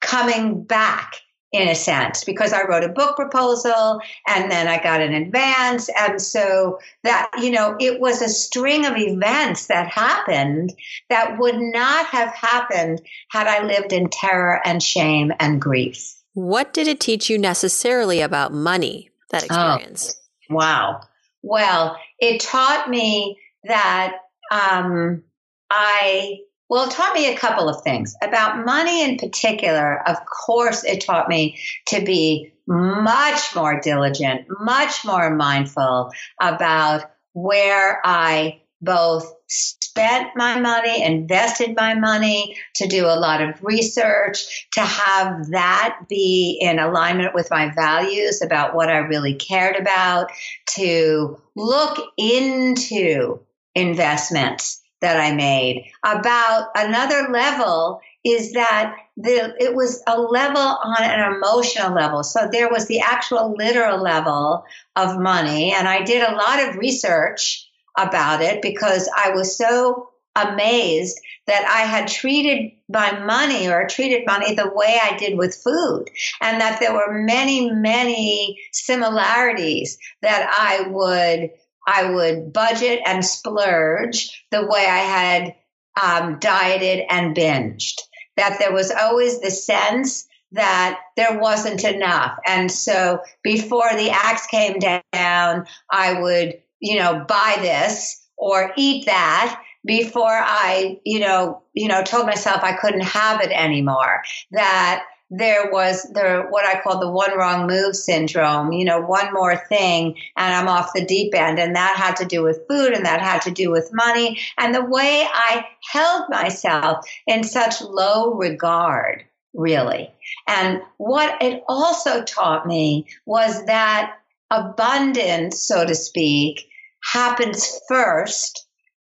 coming 0.00 0.64
back 0.64 1.16
in 1.52 1.68
a 1.68 1.74
sense 1.74 2.24
because 2.24 2.54
I 2.54 2.66
wrote 2.66 2.82
a 2.82 2.88
book 2.88 3.14
proposal 3.14 4.00
and 4.26 4.50
then 4.50 4.68
I 4.68 4.82
got 4.82 5.02
an 5.02 5.12
advance. 5.12 5.90
And 5.98 6.18
so 6.22 6.78
that, 7.04 7.30
you 7.42 7.50
know, 7.50 7.76
it 7.78 8.00
was 8.00 8.22
a 8.22 8.30
string 8.30 8.86
of 8.86 8.96
events 8.96 9.66
that 9.66 9.86
happened 9.86 10.72
that 11.10 11.38
would 11.38 11.58
not 11.58 12.06
have 12.06 12.34
happened 12.34 13.02
had 13.28 13.46
I 13.48 13.66
lived 13.66 13.92
in 13.92 14.08
terror 14.08 14.62
and 14.64 14.82
shame 14.82 15.30
and 15.40 15.60
grief. 15.60 16.14
What 16.32 16.72
did 16.72 16.88
it 16.88 17.00
teach 17.00 17.28
you 17.28 17.36
necessarily 17.36 18.22
about 18.22 18.54
money? 18.54 19.10
That 19.32 19.46
oh. 19.50 19.74
experience? 19.74 20.20
Wow. 20.48 21.00
Well, 21.42 21.98
it 22.18 22.40
taught 22.40 22.88
me 22.88 23.38
that 23.64 24.18
um, 24.50 25.24
I, 25.70 26.38
well, 26.68 26.88
it 26.88 26.92
taught 26.92 27.14
me 27.14 27.32
a 27.32 27.36
couple 27.36 27.68
of 27.68 27.82
things. 27.82 28.14
About 28.22 28.64
money 28.64 29.02
in 29.02 29.18
particular, 29.18 30.08
of 30.08 30.18
course, 30.24 30.84
it 30.84 31.00
taught 31.00 31.28
me 31.28 31.58
to 31.86 32.04
be 32.04 32.52
much 32.66 33.54
more 33.56 33.80
diligent, 33.80 34.46
much 34.60 35.04
more 35.04 35.34
mindful 35.34 36.12
about 36.40 37.10
where 37.32 38.00
I 38.04 38.61
both 38.82 39.32
spent 39.46 40.30
my 40.34 40.58
money, 40.58 41.02
invested 41.02 41.74
my 41.76 41.94
money, 41.94 42.56
to 42.74 42.88
do 42.88 43.06
a 43.06 43.18
lot 43.18 43.40
of 43.40 43.62
research, 43.62 44.68
to 44.72 44.80
have 44.80 45.50
that 45.50 46.00
be 46.08 46.58
in 46.60 46.78
alignment 46.78 47.34
with 47.34 47.50
my 47.50 47.72
values 47.74 48.42
about 48.42 48.74
what 48.74 48.88
I 48.88 48.98
really 48.98 49.34
cared 49.34 49.76
about, 49.76 50.30
to 50.76 51.38
look 51.54 51.98
into 52.16 53.40
investments 53.74 54.82
that 55.00 55.20
I 55.20 55.34
made. 55.34 55.90
About 56.04 56.68
another 56.74 57.28
level 57.30 58.00
is 58.24 58.52
that 58.52 58.96
the, 59.16 59.54
it 59.58 59.74
was 59.74 60.02
a 60.06 60.18
level 60.18 60.60
on 60.60 61.02
an 61.02 61.34
emotional 61.34 61.92
level. 61.92 62.22
So 62.22 62.48
there 62.50 62.70
was 62.70 62.86
the 62.86 63.00
actual 63.00 63.54
literal 63.56 64.00
level 64.00 64.64
of 64.96 65.18
money. 65.18 65.72
And 65.72 65.88
I 65.88 66.02
did 66.02 66.22
a 66.22 66.34
lot 66.34 66.68
of 66.68 66.76
research 66.76 67.68
about 67.96 68.42
it 68.42 68.62
because 68.62 69.08
I 69.16 69.30
was 69.30 69.56
so 69.56 70.08
amazed 70.34 71.18
that 71.46 71.64
I 71.66 71.82
had 71.82 72.08
treated 72.08 72.72
my 72.88 73.18
money 73.18 73.68
or 73.68 73.86
treated 73.86 74.26
money 74.26 74.54
the 74.54 74.70
way 74.72 74.98
I 75.02 75.16
did 75.16 75.36
with 75.36 75.60
food, 75.62 76.06
and 76.40 76.60
that 76.60 76.80
there 76.80 76.94
were 76.94 77.12
many, 77.12 77.70
many 77.70 78.58
similarities 78.72 79.98
that 80.22 80.48
I 80.50 80.88
would 80.88 81.50
I 81.86 82.10
would 82.10 82.52
budget 82.52 83.00
and 83.04 83.24
splurge 83.24 84.44
the 84.52 84.64
way 84.64 84.86
I 84.86 84.98
had 84.98 85.54
um, 86.00 86.38
dieted 86.38 87.04
and 87.10 87.36
binged. 87.36 88.00
That 88.36 88.58
there 88.60 88.72
was 88.72 88.92
always 88.92 89.40
the 89.40 89.50
sense 89.50 90.26
that 90.52 91.00
there 91.16 91.40
wasn't 91.40 91.82
enough, 91.84 92.38
and 92.46 92.70
so 92.70 93.20
before 93.42 93.90
the 93.96 94.10
axe 94.10 94.46
came 94.46 94.78
down, 94.78 95.66
I 95.90 96.20
would 96.20 96.62
you 96.82 96.98
know, 96.98 97.24
buy 97.26 97.56
this 97.60 98.20
or 98.36 98.72
eat 98.76 99.06
that 99.06 99.62
before 99.84 100.28
I, 100.28 101.00
you 101.04 101.20
know, 101.20 101.62
you 101.72 101.88
know, 101.88 102.02
told 102.02 102.26
myself 102.26 102.62
I 102.62 102.76
couldn't 102.76 103.04
have 103.04 103.40
it 103.40 103.50
anymore. 103.50 104.22
That 104.50 105.04
there 105.30 105.70
was 105.70 106.02
the 106.02 106.44
what 106.50 106.66
I 106.66 106.82
call 106.82 107.00
the 107.00 107.10
one 107.10 107.36
wrong 107.38 107.66
move 107.66 107.96
syndrome, 107.96 108.72
you 108.72 108.84
know, 108.84 109.00
one 109.00 109.32
more 109.32 109.56
thing 109.56 110.18
and 110.36 110.54
I'm 110.54 110.68
off 110.68 110.92
the 110.92 111.06
deep 111.06 111.34
end. 111.34 111.58
And 111.58 111.74
that 111.76 111.96
had 111.96 112.16
to 112.16 112.26
do 112.26 112.42
with 112.42 112.66
food 112.68 112.92
and 112.92 113.06
that 113.06 113.22
had 113.22 113.42
to 113.42 113.50
do 113.50 113.70
with 113.70 113.90
money. 113.94 114.40
And 114.58 114.74
the 114.74 114.84
way 114.84 115.26
I 115.32 115.64
held 115.90 116.28
myself 116.28 117.06
in 117.26 117.44
such 117.44 117.80
low 117.80 118.34
regard, 118.34 119.24
really. 119.54 120.12
And 120.46 120.82
what 120.98 121.40
it 121.40 121.62
also 121.66 122.24
taught 122.24 122.66
me 122.66 123.06
was 123.24 123.64
that 123.66 124.16
abundance, 124.50 125.66
so 125.66 125.86
to 125.86 125.94
speak, 125.94 126.68
happens 127.02 127.80
first 127.88 128.66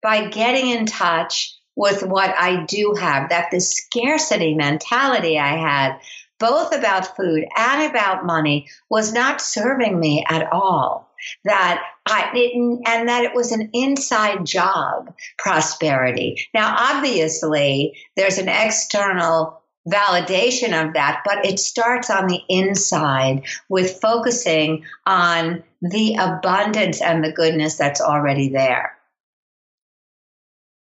by 0.01 0.27
getting 0.27 0.69
in 0.69 0.85
touch 0.85 1.55
with 1.75 2.03
what 2.03 2.29
I 2.37 2.65
do 2.65 2.95
have, 2.99 3.29
that 3.29 3.49
the 3.51 3.59
scarcity 3.59 4.53
mentality 4.53 5.39
I 5.39 5.55
had, 5.55 5.99
both 6.39 6.75
about 6.75 7.15
food 7.15 7.45
and 7.55 7.89
about 7.89 8.25
money, 8.25 8.67
was 8.89 9.13
not 9.13 9.41
serving 9.41 9.99
me 9.99 10.23
at 10.27 10.51
all. 10.51 11.09
That 11.45 11.81
I 12.05 12.31
didn't, 12.33 12.81
and 12.85 13.07
that 13.07 13.23
it 13.23 13.33
was 13.33 13.53
an 13.53 13.69
inside 13.71 14.45
job 14.45 15.13
prosperity. 15.37 16.45
Now, 16.53 16.75
obviously, 16.77 17.97
there's 18.17 18.39
an 18.39 18.49
external 18.49 19.62
validation 19.87 20.87
of 20.87 20.93
that, 20.93 21.21
but 21.25 21.45
it 21.45 21.59
starts 21.59 22.09
on 22.09 22.27
the 22.27 22.41
inside 22.47 23.43
with 23.69 23.99
focusing 24.01 24.85
on 25.05 25.63
the 25.81 26.15
abundance 26.15 27.01
and 27.01 27.23
the 27.23 27.31
goodness 27.31 27.75
that's 27.75 28.01
already 28.01 28.49
there. 28.49 28.97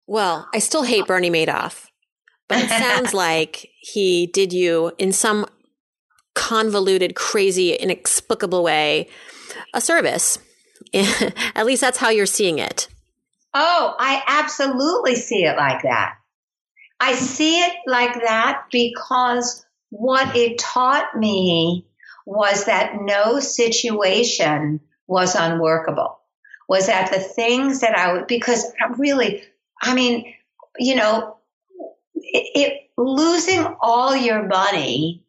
Well, 0.07 0.47
I 0.53 0.59
still 0.59 0.83
hate 0.83 1.05
Bernie 1.05 1.29
Madoff, 1.29 1.87
but 2.47 2.63
it 2.63 2.69
sounds 2.69 3.13
like 3.13 3.69
he 3.79 4.25
did 4.25 4.51
you 4.51 4.91
in 4.97 5.11
some 5.11 5.45
convoluted, 6.33 7.15
crazy, 7.15 7.73
inexplicable 7.73 8.63
way 8.63 9.07
a 9.73 9.81
service. 9.81 10.39
At 10.93 11.65
least 11.65 11.81
that's 11.81 11.97
how 11.97 12.09
you're 12.09 12.25
seeing 12.25 12.57
it. 12.57 12.87
Oh, 13.53 13.95
I 13.99 14.23
absolutely 14.27 15.15
see 15.15 15.43
it 15.43 15.57
like 15.57 15.83
that. 15.83 16.15
I 16.99 17.15
see 17.15 17.59
it 17.59 17.73
like 17.87 18.13
that 18.13 18.65
because 18.71 19.65
what 19.89 20.35
it 20.35 20.57
taught 20.57 21.15
me 21.17 21.85
was 22.25 22.65
that 22.65 22.93
no 23.01 23.39
situation 23.39 24.81
was 25.07 25.35
unworkable. 25.35 26.19
Was 26.67 26.87
that 26.87 27.11
the 27.11 27.19
things 27.19 27.81
that 27.81 27.97
I 27.97 28.13
would, 28.13 28.27
because 28.27 28.65
really, 28.97 29.41
I 29.81 29.95
mean, 29.95 30.33
you 30.77 30.95
know, 30.95 31.37
it, 32.13 32.51
it 32.55 32.89
losing 32.97 33.65
all 33.81 34.15
your 34.15 34.45
money 34.45 35.23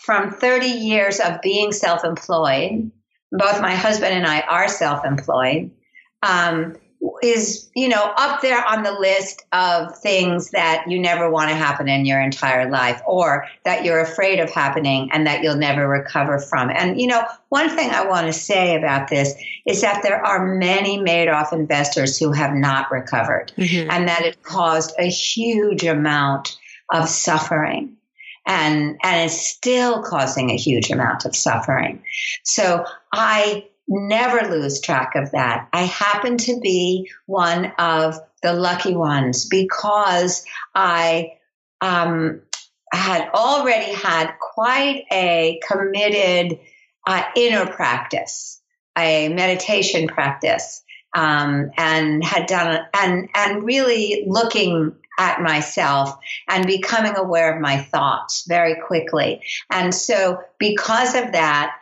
from 0.00 0.30
30 0.30 0.66
years 0.66 1.20
of 1.20 1.42
being 1.42 1.72
self 1.72 2.04
employed, 2.04 2.90
both 3.30 3.60
my 3.60 3.74
husband 3.74 4.14
and 4.14 4.26
I 4.26 4.40
are 4.40 4.68
self 4.68 5.04
employed, 5.04 5.72
um, 6.22 6.76
is 7.22 7.68
you 7.74 7.88
know 7.88 8.12
up 8.16 8.42
there 8.42 8.64
on 8.64 8.82
the 8.84 8.92
list 8.92 9.44
of 9.52 9.96
things 9.98 10.50
that 10.50 10.84
you 10.88 11.00
never 11.00 11.28
want 11.30 11.50
to 11.50 11.56
happen 11.56 11.88
in 11.88 12.04
your 12.04 12.20
entire 12.20 12.70
life 12.70 13.00
or 13.06 13.46
that 13.64 13.84
you're 13.84 14.00
afraid 14.00 14.38
of 14.38 14.50
happening 14.50 15.08
and 15.12 15.26
that 15.26 15.42
you'll 15.42 15.56
never 15.56 15.88
recover 15.88 16.38
from. 16.38 16.70
And 16.70 17.00
you 17.00 17.08
know 17.08 17.24
one 17.48 17.70
thing 17.70 17.90
i 17.90 18.06
want 18.06 18.26
to 18.26 18.32
say 18.32 18.76
about 18.76 19.08
this 19.08 19.34
is 19.66 19.80
that 19.80 20.02
there 20.02 20.24
are 20.24 20.54
many 20.54 20.98
madoff 20.98 21.52
investors 21.52 22.18
who 22.18 22.32
have 22.32 22.54
not 22.54 22.90
recovered 22.90 23.52
mm-hmm. 23.56 23.90
and 23.90 24.08
that 24.08 24.22
it 24.22 24.42
caused 24.42 24.92
a 24.98 25.08
huge 25.08 25.84
amount 25.84 26.56
of 26.92 27.08
suffering. 27.08 27.96
And 28.44 28.98
and 29.04 29.30
is 29.30 29.40
still 29.40 30.02
causing 30.02 30.50
a 30.50 30.56
huge 30.56 30.90
amount 30.90 31.26
of 31.26 31.36
suffering. 31.36 32.02
So 32.42 32.84
i 33.12 33.64
never 34.00 34.48
lose 34.48 34.80
track 34.80 35.14
of 35.14 35.32
that. 35.32 35.68
I 35.72 35.82
happen 35.82 36.36
to 36.38 36.60
be 36.60 37.10
one 37.26 37.72
of 37.78 38.16
the 38.42 38.52
lucky 38.52 38.94
ones 38.94 39.46
because 39.48 40.44
I 40.74 41.34
um, 41.80 42.42
had 42.92 43.28
already 43.34 43.92
had 43.92 44.32
quite 44.40 45.04
a 45.10 45.60
committed 45.68 46.58
uh, 47.06 47.22
inner 47.36 47.66
practice, 47.66 48.60
a 48.96 49.28
meditation 49.28 50.08
practice, 50.08 50.82
um, 51.14 51.70
and 51.76 52.24
had 52.24 52.46
done 52.46 52.84
and 52.94 53.28
and 53.34 53.64
really 53.64 54.24
looking 54.26 54.94
at 55.18 55.42
myself 55.42 56.16
and 56.48 56.66
becoming 56.66 57.16
aware 57.16 57.54
of 57.54 57.60
my 57.60 57.78
thoughts 57.78 58.44
very 58.48 58.76
quickly. 58.86 59.42
And 59.70 59.94
so, 59.94 60.40
because 60.58 61.14
of 61.14 61.32
that, 61.32 61.76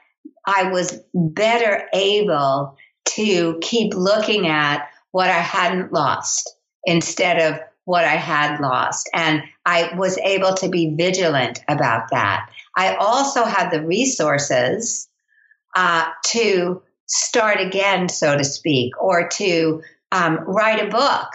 I 0.46 0.70
was 0.70 1.00
better 1.14 1.88
able 1.92 2.76
to 3.16 3.58
keep 3.60 3.94
looking 3.94 4.46
at 4.46 4.88
what 5.10 5.28
I 5.28 5.40
hadn't 5.40 5.92
lost 5.92 6.54
instead 6.84 7.52
of 7.52 7.60
what 7.84 8.04
I 8.04 8.16
had 8.16 8.60
lost. 8.60 9.10
And 9.12 9.42
I 9.66 9.94
was 9.96 10.16
able 10.18 10.54
to 10.54 10.68
be 10.68 10.94
vigilant 10.94 11.60
about 11.68 12.10
that. 12.12 12.50
I 12.76 12.94
also 12.94 13.44
had 13.44 13.70
the 13.70 13.84
resources 13.84 15.08
uh, 15.74 16.08
to 16.28 16.82
start 17.06 17.60
again, 17.60 18.08
so 18.08 18.36
to 18.36 18.44
speak, 18.44 19.00
or 19.00 19.28
to 19.28 19.82
um, 20.12 20.38
write 20.46 20.84
a 20.84 20.90
book, 20.90 21.28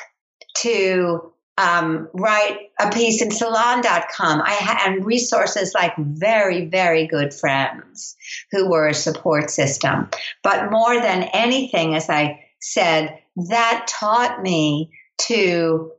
to 0.58 1.34
um, 1.58 2.10
write 2.14 2.72
a 2.80 2.92
piece 2.92 3.22
in 3.22 3.32
salon.com. 3.32 4.42
I 4.42 4.52
had 4.52 5.06
resources 5.06 5.74
like 5.74 5.96
very, 5.98 6.66
very 6.66 7.08
good 7.08 7.34
friends 7.34 8.16
who 8.52 8.70
were 8.70 8.88
a 8.88 8.94
support 8.94 9.50
system. 9.50 10.10
But 10.44 10.72
more 10.72 11.00
than 11.00 11.24
anything, 11.24 11.96
as 11.96 12.10
I 12.10 12.46
said, 12.60 13.20
that 13.36 13.88
taught 13.88 14.42
me 14.42 14.92
to 15.28 15.92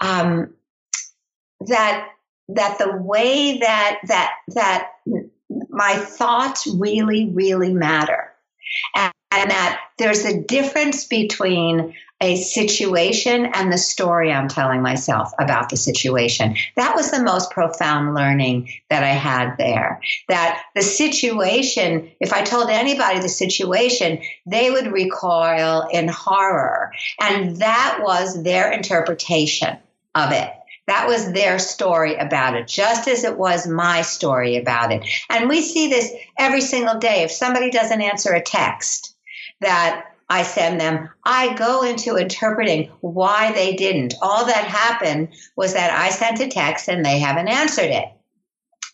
um, 0.00 0.54
that 1.68 2.08
that 2.48 2.78
the 2.78 2.96
way 2.96 3.58
that 3.60 4.00
that 4.08 4.32
that 4.48 4.88
my 5.70 5.94
thoughts 5.94 6.66
really, 6.66 7.30
really 7.30 7.72
matter. 7.72 8.32
And, 8.94 9.12
and 9.30 9.50
that 9.50 9.80
there's 9.98 10.24
a 10.24 10.42
difference 10.42 11.06
between 11.06 11.94
a 12.22 12.36
situation 12.36 13.46
and 13.52 13.72
the 13.72 13.76
story 13.76 14.32
I'm 14.32 14.46
telling 14.48 14.80
myself 14.80 15.32
about 15.40 15.68
the 15.68 15.76
situation. 15.76 16.56
That 16.76 16.94
was 16.94 17.10
the 17.10 17.22
most 17.22 17.50
profound 17.50 18.14
learning 18.14 18.70
that 18.88 19.02
I 19.02 19.08
had 19.08 19.56
there. 19.58 20.00
That 20.28 20.62
the 20.76 20.82
situation, 20.82 22.12
if 22.20 22.32
I 22.32 22.44
told 22.44 22.70
anybody 22.70 23.18
the 23.18 23.28
situation, 23.28 24.20
they 24.46 24.70
would 24.70 24.92
recoil 24.92 25.88
in 25.92 26.06
horror. 26.06 26.92
And 27.20 27.56
that 27.56 27.98
was 28.00 28.40
their 28.42 28.70
interpretation 28.70 29.76
of 30.14 30.30
it. 30.30 30.48
That 30.86 31.08
was 31.08 31.32
their 31.32 31.58
story 31.58 32.16
about 32.16 32.54
it, 32.54 32.68
just 32.68 33.08
as 33.08 33.24
it 33.24 33.36
was 33.36 33.66
my 33.66 34.02
story 34.02 34.56
about 34.56 34.92
it. 34.92 35.04
And 35.28 35.48
we 35.48 35.60
see 35.60 35.88
this 35.88 36.12
every 36.38 36.60
single 36.60 36.98
day. 36.98 37.22
If 37.22 37.32
somebody 37.32 37.70
doesn't 37.70 38.00
answer 38.00 38.32
a 38.32 38.42
text, 38.42 39.16
that 39.60 40.11
I 40.32 40.44
send 40.44 40.80
them, 40.80 41.10
I 41.24 41.52
go 41.56 41.82
into 41.82 42.16
interpreting 42.16 42.90
why 43.02 43.52
they 43.52 43.76
didn't. 43.76 44.14
All 44.22 44.46
that 44.46 44.64
happened 44.64 45.28
was 45.56 45.74
that 45.74 45.92
I 45.92 46.08
sent 46.08 46.40
a 46.40 46.48
text 46.48 46.88
and 46.88 47.04
they 47.04 47.18
haven't 47.18 47.48
answered 47.48 47.90
it. 47.90 48.06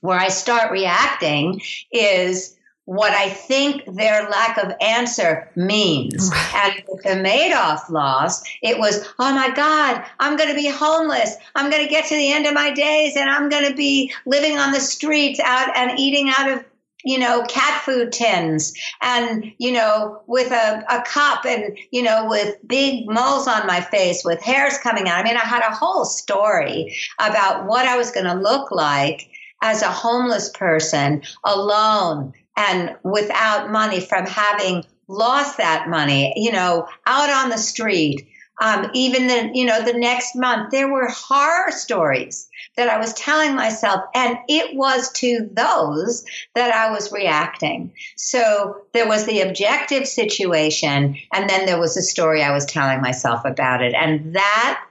Where 0.01 0.19
I 0.19 0.31
start 0.31 0.73
reacting 0.73 1.61
is 1.93 2.57
what 2.87 3.13
I 3.13 3.29
think 3.29 3.85
their 3.87 4.29
lack 4.29 4.59
of 4.59 4.73
answer 4.81 5.49
means. 5.55 6.29
And 6.57 6.83
with 6.89 7.05
the 7.05 7.11
Madoff 7.11 7.89
loss, 7.89 8.43
it 8.61 8.77
was, 8.77 9.07
oh 9.21 9.33
my 9.33 9.51
God, 9.55 10.05
I'm 10.19 10.37
going 10.37 10.49
to 10.49 10.57
be 10.57 10.69
homeless. 10.69 11.37
I'm 11.55 11.71
going 11.71 11.85
to 11.85 11.89
get 11.89 12.07
to 12.07 12.17
the 12.17 12.33
end 12.33 12.47
of 12.47 12.55
my 12.55 12.73
days 12.73 13.17
and 13.17 13.31
I'm 13.31 13.49
going 13.49 13.69
to 13.69 13.77
be 13.77 14.13
living 14.27 14.59
on 14.59 14.73
the 14.73 14.81
streets 14.81 15.39
out 15.39 15.77
and 15.77 16.01
eating 16.01 16.33
out 16.37 16.51
of 16.51 16.65
you 17.05 17.19
know, 17.19 17.45
cat 17.49 17.83
food 17.83 18.13
tins 18.13 18.75
and, 19.01 19.53
you 19.59 19.73
know, 19.73 20.21
with 20.27 20.51
a, 20.51 20.85
a 20.91 21.03
cup 21.03 21.45
and, 21.45 21.79
you 21.91 22.03
know, 22.03 22.27
with 22.29 22.57
big 22.67 23.07
moles 23.07 23.47
on 23.47 23.67
my 23.67 23.81
face 23.81 24.25
with 24.25 24.43
hairs 24.43 24.79
coming 24.79 25.09
out. 25.09 25.21
I 25.21 25.25
mean, 25.25 25.37
I 25.37 25.41
had 25.41 25.63
a 25.63 25.75
whole 25.75 26.05
story 26.05 26.97
about 27.21 27.67
what 27.67 27.87
I 27.87 27.97
was 27.97 28.11
going 28.11 28.27
to 28.27 28.35
look 28.35 28.73
like 28.73 29.31
as 29.63 29.83
a 29.83 29.91
homeless 29.91 30.51
person 30.51 31.23
alone 31.45 32.33
and 32.57 32.97
without 33.05 33.71
money 33.71 34.01
from 34.01 34.27
having 34.27 34.85
lost 35.07 35.57
that 35.59 35.89
money, 35.89 36.33
you 36.37 36.53
know, 36.53 36.87
out 37.07 37.31
on 37.31 37.51
the 37.51 37.59
street. 37.59 38.29
Um, 38.61 38.91
even 38.93 39.29
the, 39.29 39.51
you 39.55 39.65
know, 39.65 39.83
the 39.83 39.93
next 39.93 40.35
month, 40.35 40.71
there 40.71 40.93
were 40.93 41.09
horror 41.09 41.71
stories 41.71 42.49
that 42.77 42.89
I 42.89 42.99
was 42.99 43.13
telling 43.15 43.55
myself, 43.55 44.03
and 44.15 44.39
it 44.49 44.77
was 44.77 45.13
to 45.13 45.49
those 45.53 46.25
that 46.55 46.75
I 46.75 46.91
was 46.91 47.13
reacting. 47.13 47.93
So 48.17 48.83
there 48.93 49.07
was 49.07 49.27
the 49.27 49.43
objective 49.43 50.07
situation, 50.07 51.17
and 51.33 51.49
then 51.49 51.67
there 51.67 51.79
was 51.79 51.97
a 51.97 52.03
story 52.03 52.43
I 52.43 52.53
was 52.53 52.67
telling 52.67 53.01
myself 53.01 53.45
about 53.45 53.83
it. 53.83 53.95
And 53.95 54.35
that, 54.35 54.85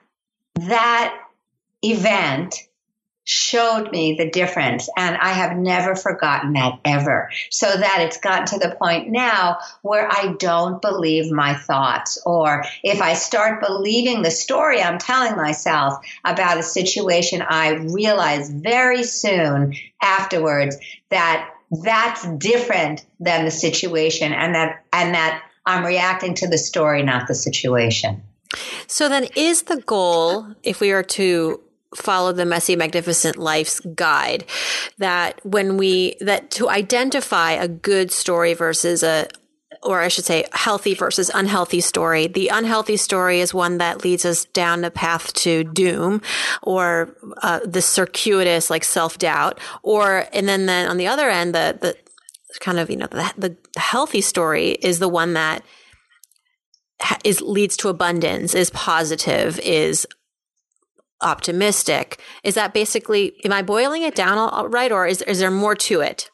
that 0.60 1.19
event 1.84 2.66
showed 3.28 3.92
me 3.92 4.16
the 4.16 4.30
difference. 4.30 4.90
And 4.96 5.18
I 5.18 5.34
have 5.34 5.58
never 5.58 5.96
forgotten 5.96 6.54
that 6.54 6.80
ever. 6.86 7.30
So 7.52 7.68
that 7.68 7.98
it's 8.00 8.18
gotten 8.18 8.46
to 8.48 8.58
the 8.58 8.76
point 8.76 9.10
now 9.10 9.58
where 9.82 10.08
I 10.10 10.34
don't 10.40 10.82
believe 10.82 11.30
my 11.30 11.54
thoughts. 11.54 12.18
Or 12.26 12.63
if 12.84 13.02
I 13.02 13.16
start 13.16 13.62
believing 13.62 14.22
the 14.22 14.32
story 14.32 14.82
I'm 14.82 14.98
telling 14.98 15.36
myself 15.36 15.96
about 16.24 16.58
a 16.58 16.63
situation, 16.63 17.42
I 17.42 17.74
realize 17.74 18.50
very 18.50 19.04
soon 19.04 19.76
afterwards 20.02 20.78
that 21.10 21.54
that's 21.84 22.26
different 22.38 23.06
than 23.20 23.44
the 23.44 23.52
situation 23.52 24.32
and 24.32 24.56
that, 24.56 24.86
and 24.94 25.13
that 25.13 25.44
I'm 25.66 25.84
reacting 25.84 26.34
to 26.36 26.48
the 26.48 26.58
story, 26.58 27.04
not 27.04 27.28
the 27.28 27.36
situation. 27.36 28.24
So 28.88 29.10
then 29.10 29.28
is 29.36 29.63
the 29.63 29.82
goal, 29.82 30.48
if 30.63 30.80
we 30.80 30.94
are 30.94 31.04
to 31.04 31.60
follow 31.95 32.32
the 32.32 32.45
messy 32.45 32.76
magnificent 32.76 33.38
life's 33.38 33.80
guide 33.80 34.45
that 34.97 35.39
when 35.45 35.78
we 35.78 36.15
that 36.19 36.52
to 36.52 36.69
identify 36.69 37.52
a 37.52 37.67
good 37.67 38.12
story 38.12 38.54
versus 38.54 39.04
a 39.04 39.28
or 39.84 40.02
I 40.02 40.08
should 40.08 40.26
say 40.26 40.45
healthy 40.54 40.93
versus 40.95 41.32
unhealthy 41.34 41.82
story. 41.82 42.28
The 42.28 42.50
unhealthy 42.50 42.97
story 42.97 43.39
is 43.39 43.54
one 43.54 43.78
that 43.78 44.04
leads 44.04 44.26
us 44.26 44.45
down 44.45 44.82
the 44.82 44.91
path 44.91 45.34
to 45.34 45.63
doom 45.63 46.21
or 46.63 47.15
uh, 47.41 47.60
the 47.63 47.82
circuitous 47.82 48.69
like 48.69 48.84
self-doubt 48.84 49.60
or 49.84 50.26
and 50.34 50.47
then 50.47 50.65
then 50.65 50.89
on 50.89 50.97
the 50.97 51.08
other 51.08 51.30
end 51.30 51.54
the 51.54 51.78
the 51.80 51.95
kind 52.60 52.80
of 52.80 52.89
you 52.89 52.97
know 52.97 53.08
the, 53.08 53.34
the 53.38 53.80
healthy 53.80 54.21
story 54.21 54.71
is 54.71 55.00
the 55.00 55.08
one 55.08 55.34
that 55.34 55.63
is 57.23 57.41
leads 57.41 57.78
to 57.78 57.89
abundance 57.89 58.56
is 58.56 58.69
positive 58.71 59.60
is 59.60 60.08
optimistic. 61.21 62.19
Is 62.43 62.56
that 62.56 62.73
basically, 62.73 63.34
am 63.43 63.53
I 63.53 63.62
boiling 63.62 64.03
it 64.03 64.15
down 64.15 64.38
all 64.38 64.67
right? 64.67 64.91
Or 64.91 65.08
is, 65.08 65.21
is 65.23 65.39
there 65.39 65.51
more 65.51 65.75
to 65.75 66.01
it? 66.01 66.30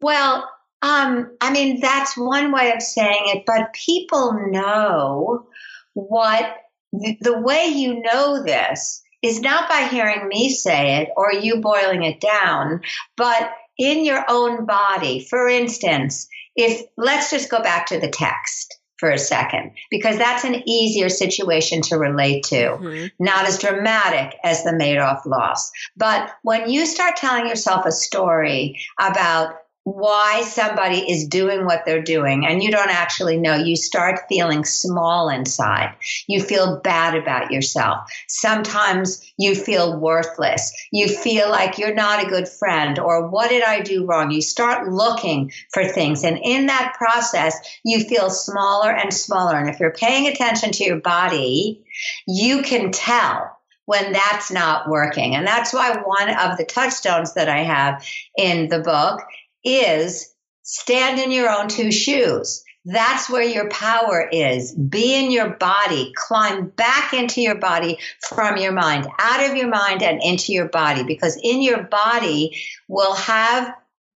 Well, 0.00 0.48
um, 0.82 1.36
I 1.40 1.50
mean, 1.50 1.80
that's 1.80 2.16
one 2.16 2.52
way 2.52 2.72
of 2.72 2.82
saying 2.82 3.22
it, 3.26 3.44
but 3.46 3.72
people 3.72 4.34
know 4.50 5.46
what 5.94 6.56
the, 6.92 7.16
the 7.20 7.38
way 7.38 7.66
you 7.66 8.02
know 8.02 8.42
this 8.42 9.02
is 9.22 9.40
not 9.40 9.68
by 9.68 9.88
hearing 9.88 10.28
me 10.28 10.50
say 10.50 11.00
it 11.00 11.08
or 11.16 11.32
you 11.32 11.60
boiling 11.60 12.02
it 12.02 12.20
down, 12.20 12.82
but 13.16 13.50
in 13.78 14.04
your 14.04 14.24
own 14.28 14.66
body. 14.66 15.26
For 15.28 15.48
instance, 15.48 16.28
if 16.54 16.82
let's 16.96 17.30
just 17.30 17.50
go 17.50 17.62
back 17.62 17.86
to 17.86 17.98
the 17.98 18.10
text 18.10 18.78
for 19.04 19.10
a 19.10 19.18
second 19.18 19.70
because 19.90 20.16
that's 20.16 20.44
an 20.44 20.62
easier 20.66 21.10
situation 21.10 21.82
to 21.82 21.98
relate 21.98 22.42
to. 22.44 22.56
Mm-hmm. 22.56 23.22
Not 23.22 23.46
as 23.46 23.58
dramatic 23.58 24.34
as 24.42 24.64
the 24.64 24.70
Madoff 24.70 25.26
loss. 25.26 25.70
But 25.94 26.30
when 26.40 26.70
you 26.70 26.86
start 26.86 27.16
telling 27.16 27.46
yourself 27.46 27.84
a 27.84 27.92
story 27.92 28.80
about 28.98 29.56
why 29.84 30.42
somebody 30.42 30.98
is 30.98 31.28
doing 31.28 31.66
what 31.66 31.84
they're 31.84 32.02
doing 32.02 32.46
and 32.46 32.62
you 32.62 32.70
don't 32.70 32.90
actually 32.90 33.36
know. 33.36 33.54
You 33.54 33.76
start 33.76 34.20
feeling 34.30 34.64
small 34.64 35.28
inside. 35.28 35.94
You 36.26 36.42
feel 36.42 36.80
bad 36.80 37.14
about 37.14 37.50
yourself. 37.50 38.10
Sometimes 38.26 39.22
you 39.36 39.54
feel 39.54 39.98
worthless. 40.00 40.72
You 40.90 41.08
feel 41.08 41.50
like 41.50 41.76
you're 41.76 41.94
not 41.94 42.24
a 42.24 42.28
good 42.28 42.48
friend 42.48 42.98
or 42.98 43.28
what 43.28 43.50
did 43.50 43.62
I 43.62 43.80
do 43.80 44.06
wrong? 44.06 44.30
You 44.30 44.40
start 44.40 44.90
looking 44.90 45.52
for 45.72 45.84
things. 45.84 46.24
And 46.24 46.38
in 46.42 46.66
that 46.66 46.94
process, 46.96 47.54
you 47.84 48.00
feel 48.00 48.30
smaller 48.30 48.90
and 48.90 49.12
smaller. 49.12 49.58
And 49.58 49.68
if 49.68 49.80
you're 49.80 49.92
paying 49.92 50.26
attention 50.26 50.72
to 50.72 50.84
your 50.84 51.00
body, 51.00 51.84
you 52.26 52.62
can 52.62 52.90
tell 52.90 53.54
when 53.84 54.14
that's 54.14 54.50
not 54.50 54.88
working. 54.88 55.34
And 55.34 55.46
that's 55.46 55.74
why 55.74 55.94
one 56.02 56.30
of 56.30 56.56
the 56.56 56.64
touchstones 56.64 57.34
that 57.34 57.50
I 57.50 57.64
have 57.64 58.02
in 58.34 58.68
the 58.68 58.78
book 58.78 59.20
is 59.64 60.34
stand 60.62 61.20
in 61.20 61.30
your 61.30 61.50
own 61.50 61.68
two 61.68 61.90
shoes. 61.90 62.64
That's 62.86 63.30
where 63.30 63.42
your 63.42 63.70
power 63.70 64.28
is. 64.30 64.74
Be 64.74 65.14
in 65.14 65.30
your 65.30 65.50
body. 65.56 66.12
Climb 66.16 66.68
back 66.68 67.14
into 67.14 67.40
your 67.40 67.54
body 67.54 67.98
from 68.28 68.58
your 68.58 68.72
mind, 68.72 69.06
out 69.18 69.48
of 69.48 69.56
your 69.56 69.68
mind 69.68 70.02
and 70.02 70.22
into 70.22 70.52
your 70.52 70.68
body, 70.68 71.02
because 71.02 71.38
in 71.42 71.62
your 71.62 71.84
body 71.84 72.60
will 72.88 73.14
have 73.14 73.74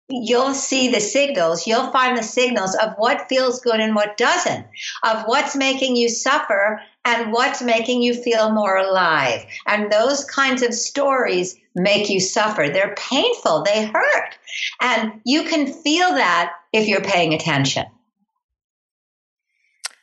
you'll 0.09 0.55
see 0.55 0.89
the 0.89 1.01
signals, 1.01 1.67
you'll 1.67 1.91
find 1.91 2.17
the 2.17 2.23
signals 2.23 2.77
of 2.77 2.93
what 2.97 3.29
feels 3.29 3.61
good 3.61 3.81
and 3.81 3.95
what 3.95 4.17
doesn't, 4.17 4.65
of 5.03 5.25
what's 5.27 5.57
making 5.57 5.97
you 5.97 6.09
suffer 6.09 6.81
and 7.07 7.33
what's 7.33 7.63
making 7.63 8.03
you 8.03 8.13
feel 8.13 8.51
more 8.51 8.77
alive. 8.77 9.47
And 9.67 9.91
those 9.91 10.25
kinds 10.25 10.63
of 10.63 10.75
stories 10.75 11.57
make 11.75 12.11
you 12.11 12.21
suffer. 12.21 12.69
They're 12.69 12.95
painful, 12.97 13.63
they 13.63 13.87
hurt. 13.87 14.37
And 14.81 15.21
you 15.25 15.45
can 15.45 15.73
feel 15.73 16.11
that 16.11 16.53
if 16.73 16.89
you're 16.89 17.01
paying 17.01 17.33
attention. 17.33 17.87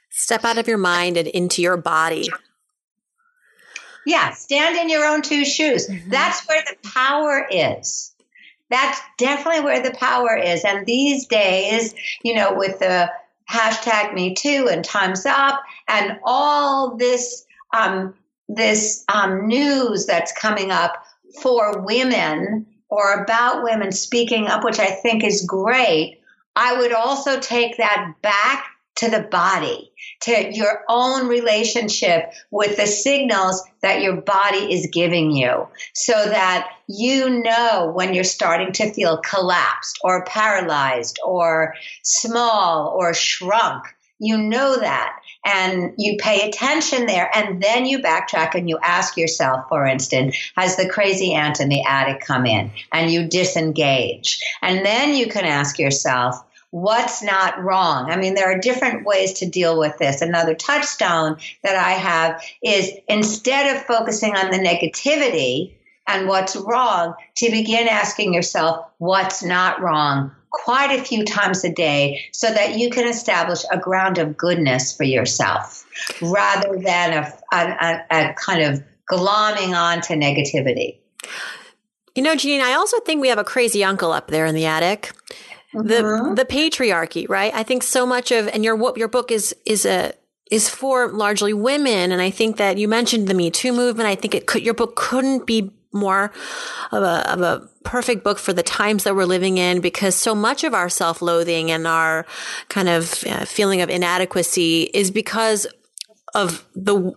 Step 0.09 0.45
out 0.45 0.57
of 0.57 0.67
your 0.67 0.77
mind 0.77 1.17
and 1.17 1.27
into 1.27 1.61
your 1.61 1.77
body. 1.77 2.29
Yeah, 4.05 4.31
stand 4.31 4.77
in 4.77 4.89
your 4.89 5.05
own 5.05 5.21
two 5.21 5.43
shoes. 5.43 5.87
Mm-hmm. 5.87 6.09
That's 6.09 6.47
where 6.47 6.61
the 6.61 6.89
power 6.89 7.47
is 7.51 8.13
that's 8.73 8.99
definitely 9.19 9.61
where 9.61 9.83
the 9.83 9.95
power 9.95 10.35
is. 10.35 10.65
And 10.65 10.85
these 10.87 11.27
days, 11.27 11.93
you 12.23 12.33
know, 12.33 12.55
with 12.55 12.79
the 12.79 13.07
hashtag 13.49 14.13
Me 14.13 14.33
Too 14.33 14.67
and 14.71 14.83
Time's 14.83 15.25
Up 15.25 15.61
and 15.87 16.19
all 16.23 16.95
this 16.95 17.45
um, 17.73 18.13
this 18.49 19.03
um, 19.13 19.47
news 19.47 20.05
that's 20.05 20.31
coming 20.33 20.71
up 20.71 21.05
for 21.41 21.81
women 21.81 22.65
or 22.89 23.23
about 23.23 23.63
women 23.63 23.91
speaking 23.91 24.47
up, 24.47 24.63
which 24.63 24.79
I 24.79 24.91
think 24.91 25.23
is 25.23 25.45
great. 25.45 26.19
I 26.55 26.77
would 26.77 26.93
also 26.93 27.39
take 27.39 27.77
that 27.77 28.13
back 28.21 28.65
to 28.95 29.09
the 29.09 29.21
body, 29.21 29.91
to 30.21 30.53
your 30.53 30.83
own 30.87 31.27
relationship 31.27 32.31
with 32.51 32.77
the 32.77 32.87
signals 32.87 33.63
that 33.81 34.01
your 34.01 34.21
body 34.21 34.73
is 34.73 34.89
giving 34.91 35.31
you 35.31 35.67
so 35.93 36.13
that 36.13 36.69
you 36.87 37.41
know 37.41 37.91
when 37.93 38.13
you're 38.13 38.23
starting 38.23 38.71
to 38.73 38.93
feel 38.93 39.17
collapsed 39.17 39.99
or 40.03 40.25
paralyzed 40.25 41.19
or 41.25 41.75
small 42.03 42.95
or 42.97 43.13
shrunk. 43.13 43.83
You 44.19 44.37
know 44.37 44.79
that 44.79 45.19
and 45.45 45.93
you 45.97 46.17
pay 46.17 46.47
attention 46.47 47.05
there 47.05 47.29
and 47.33 47.61
then 47.61 47.85
you 47.85 47.99
backtrack 47.99 48.55
and 48.55 48.69
you 48.69 48.77
ask 48.81 49.17
yourself 49.17 49.65
for 49.67 49.85
instance 49.85 50.37
has 50.55 50.77
the 50.77 50.87
crazy 50.87 51.33
aunt 51.33 51.59
in 51.59 51.69
the 51.69 51.83
attic 51.83 52.21
come 52.21 52.45
in 52.45 52.71
and 52.91 53.11
you 53.11 53.27
disengage 53.27 54.39
and 54.61 54.85
then 54.85 55.13
you 55.15 55.27
can 55.27 55.45
ask 55.45 55.79
yourself 55.79 56.41
what's 56.73 57.21
not 57.21 57.63
wrong. 57.63 58.09
I 58.09 58.15
mean, 58.15 58.33
there 58.33 58.51
are 58.51 58.57
different 58.57 59.05
ways 59.05 59.33
to 59.33 59.45
deal 59.45 59.77
with 59.77 59.95
this. 59.99 60.23
Another 60.23 60.55
touchstone 60.55 61.37
that 61.61 61.75
I 61.75 61.91
have 61.91 62.43
is 62.63 62.89
instead 63.07 63.75
of 63.75 63.83
focusing 63.83 64.35
on 64.35 64.49
the 64.49 64.57
negativity 64.57 65.75
and 66.07 66.27
what's 66.27 66.55
wrong, 66.55 67.13
to 67.35 67.51
begin 67.51 67.87
asking 67.87 68.33
yourself 68.33 68.87
what's 68.97 69.43
not 69.43 69.81
wrong 69.81 70.31
quite 70.49 70.99
a 70.99 71.03
few 71.03 71.23
times 71.23 71.63
a 71.63 71.71
day 71.71 72.25
so 72.31 72.51
that 72.51 72.75
you 72.75 72.89
can 72.89 73.07
establish 73.07 73.63
a 73.71 73.77
ground 73.77 74.17
of 74.17 74.35
goodness 74.35 74.97
for 74.97 75.03
yourself 75.03 75.85
rather 76.23 76.79
than 76.79 77.13
a, 77.13 77.55
a, 77.55 78.05
a 78.09 78.33
kind 78.33 78.63
of 78.63 78.83
glomming 79.07 79.79
on 79.79 80.01
to 80.01 80.13
negativity. 80.13 80.97
You 82.15 82.23
know, 82.23 82.33
Geneen, 82.33 82.61
I 82.61 82.73
also 82.73 82.99
think 83.01 83.21
we 83.21 83.29
have 83.29 83.37
a 83.37 83.43
crazy 83.43 83.83
uncle 83.83 84.11
up 84.11 84.27
there 84.27 84.47
in 84.47 84.55
the 84.55 84.65
attic 84.65 85.11
mm-hmm. 85.73 86.35
the 86.35 86.45
patriarchy, 86.45 87.27
right? 87.29 87.53
I 87.53 87.63
think 87.63 87.83
so 87.83 88.05
much 88.05 88.31
of 88.31 88.47
and 88.47 88.63
your 88.63 88.97
your 88.97 89.07
book 89.07 89.31
is 89.31 89.55
is 89.65 89.85
a 89.85 90.13
is 90.51 90.69
for 90.69 91.07
largely 91.07 91.53
women, 91.53 92.11
and 92.11 92.21
I 92.21 92.29
think 92.29 92.57
that 92.57 92.77
you 92.77 92.87
mentioned 92.87 93.27
the 93.27 93.33
Me 93.33 93.49
Too 93.49 93.73
movement. 93.73 94.07
I 94.07 94.15
think 94.15 94.35
it 94.35 94.45
could 94.45 94.63
your 94.63 94.73
book 94.73 94.95
couldn't 94.95 95.45
be 95.45 95.71
more 95.93 96.31
of 96.91 97.03
a, 97.03 97.31
of 97.31 97.41
a 97.41 97.69
perfect 97.83 98.23
book 98.23 98.39
for 98.39 98.51
the 98.51 98.63
times 98.63 99.03
that 99.03 99.15
we're 99.15 99.25
living 99.25 99.59
in 99.59 99.79
because 99.79 100.15
so 100.15 100.33
much 100.33 100.63
of 100.63 100.73
our 100.73 100.89
self-loathing 100.89 101.69
and 101.69 101.85
our 101.85 102.25
kind 102.67 102.89
of 102.89 103.23
uh, 103.27 103.45
feeling 103.45 103.81
of 103.81 103.91
inadequacy 103.91 104.89
is 104.93 105.11
because 105.11 105.67
of 106.33 106.65
the 106.75 107.13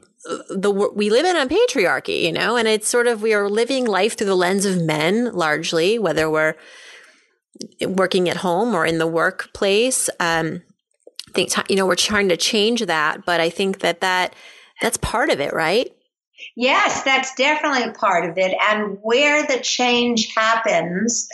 the 0.50 0.70
we 0.70 1.08
live 1.10 1.24
in 1.24 1.36
a 1.36 1.46
patriarchy, 1.46 2.22
you 2.22 2.32
know, 2.32 2.56
and 2.56 2.66
it's 2.66 2.88
sort 2.88 3.06
of 3.06 3.22
we 3.22 3.32
are 3.32 3.48
living 3.48 3.86
life 3.86 4.16
through 4.16 4.26
the 4.26 4.34
lens 4.34 4.64
of 4.64 4.82
men 4.82 5.32
largely, 5.32 5.98
whether 5.98 6.28
we're 6.28 6.54
working 7.82 8.28
at 8.28 8.38
home 8.38 8.74
or 8.74 8.84
in 8.86 8.98
the 8.98 9.06
workplace. 9.06 10.08
Um, 10.20 10.62
think 11.36 11.70
you 11.70 11.76
know 11.76 11.86
we're 11.86 11.94
trying 11.94 12.30
to 12.30 12.36
change 12.36 12.84
that, 12.86 13.24
but 13.24 13.40
I 13.40 13.50
think 13.50 13.80
that 13.80 14.00
that 14.00 14.34
that's 14.80 14.96
part 14.96 15.30
of 15.30 15.40
it, 15.40 15.52
right? 15.52 15.92
Yes, 16.56 17.02
that's 17.02 17.34
definitely 17.34 17.92
part 17.92 18.28
of 18.28 18.38
it. 18.38 18.54
And 18.60 18.98
where 19.02 19.46
the 19.46 19.60
change 19.60 20.34
happens, 20.34 21.28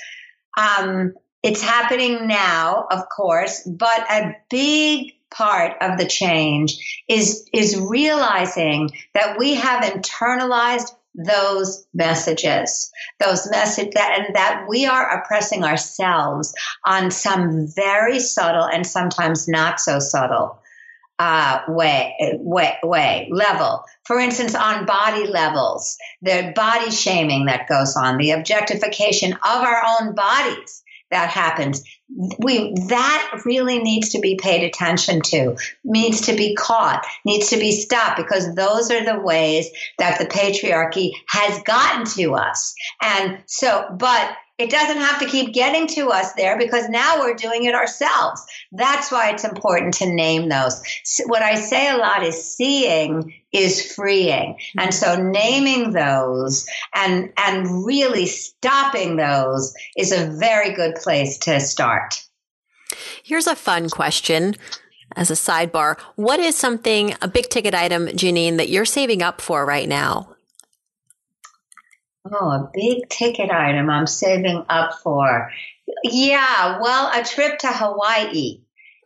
um, 0.59 1.15
it's 1.43 1.63
happening 1.63 2.27
now, 2.27 2.87
of 2.91 3.09
course, 3.09 3.63
but 3.67 4.11
a 4.11 4.37
big 4.51 5.13
part 5.31 5.77
of 5.81 5.99
the 5.99 6.07
change 6.07 7.05
is 7.09 7.49
is 7.55 7.79
realizing 7.79 8.91
that 9.15 9.39
we 9.39 9.55
have 9.55 9.85
internalized 9.85 10.95
those 11.15 11.87
messages, 11.93 12.91
those 13.21 13.49
message 13.51 13.93
that, 13.95 14.19
and 14.19 14.35
that 14.35 14.67
we 14.69 14.87
are 14.87 15.19
oppressing 15.19 15.65
ourselves 15.65 16.55
on 16.87 17.11
some 17.11 17.67
very 17.67 18.19
subtle 18.19 18.65
and 18.65 18.87
sometimes 18.87 19.49
not 19.49 19.79
so 19.81 19.99
subtle 19.99 20.59
uh, 21.19 21.61
way, 21.69 22.17
way, 22.41 22.79
way, 22.83 23.29
level. 23.31 23.85
For 24.05 24.19
instance, 24.19 24.55
on 24.55 24.87
body 24.87 25.27
levels, 25.27 25.97
the 26.23 26.53
body 26.57 26.91
shaming 26.91 27.47
that 27.47 27.69
goes 27.69 27.97
on, 27.97 28.17
the 28.17 28.33
objectification 28.33 29.33
of 29.33 29.41
our 29.45 29.83
own 29.87 30.15
bodies 30.15 30.83
that 31.13 31.29
happens 31.29 31.85
we 32.39 32.75
that 32.89 33.41
really 33.45 33.79
needs 33.79 34.11
to 34.11 34.21
be 34.21 34.37
paid 34.37 34.65
attention 34.65 35.21
to 35.23 35.57
needs 35.85 36.23
to 36.23 36.37
be 36.37 36.55
caught 36.55 37.07
needs 37.25 37.51
to 37.51 37.57
be 37.57 37.73
stopped 37.73 38.17
because 38.17 38.55
those 38.55 38.91
are 38.91 39.05
the 39.05 39.19
ways 39.19 39.71
that 39.99 40.19
the 40.19 40.27
patriarchy 40.27 41.13
has 41.27 41.63
gotten 41.63 42.05
to 42.05 42.35
us. 42.35 42.75
And 43.01 43.39
so 43.47 43.87
but 43.99 44.37
it 44.59 44.71
doesn't 44.71 44.99
have 44.99 45.19
to 45.21 45.27
keep 45.27 45.53
getting 45.53 45.87
to 45.89 46.11
us 46.11 46.35
there 46.35 46.59
because 46.59 46.89
now 46.89 47.21
we're 47.21 47.35
doing 47.35 47.65
it 47.65 47.75
ourselves. 47.75 48.45
That's 48.71 49.11
why 49.11 49.31
it's 49.31 49.45
important 49.45 49.95
to 49.95 50.07
name 50.07 50.49
those. 50.49 50.83
What 51.27 51.43
I 51.43 51.57
say 51.57 51.91
a 51.91 51.97
lot 51.97 52.23
is 52.23 52.55
seeing 52.55 53.35
is 53.51 53.95
freeing. 53.95 54.59
And 54.79 54.95
so 54.95 55.17
naming 55.17 55.93
those 55.93 56.67
and, 56.95 57.33
and 57.37 57.85
really 57.85 58.27
stopping 58.27 59.17
those 59.17 59.75
is 59.97 60.13
a 60.13 60.31
very 60.39 60.75
good 60.75 60.97
place 60.97 61.39
to 61.39 61.59
start. 61.59 62.23
Here's 63.23 63.47
a 63.47 63.57
fun 63.57 63.89
question 63.89 64.55
as 65.17 65.31
a 65.31 65.35
sidebar. 65.35 65.99
What 66.17 66.41
is 66.41 66.57
something, 66.57 67.15
a 67.23 67.29
big 67.29 67.49
ticket 67.49 67.75
item, 67.75 68.07
Geneen, 68.09 68.59
that 68.59 68.69
you're 68.69 68.85
saving 68.85 69.23
up 69.23 69.41
for 69.41 69.65
right 69.65 69.89
now? 69.89 70.32
Oh, 72.31 72.51
a 72.51 72.71
big 72.73 73.09
ticket 73.09 73.51
item 73.51 73.91
I'm 73.91 74.07
saving 74.07 74.65
up 74.69 75.01
for. 75.03 75.51
Yeah, 76.05 76.79
well, 76.81 77.11
a 77.13 77.25
trip 77.25 77.59
to 77.61 77.69
Hawaii 77.69 78.61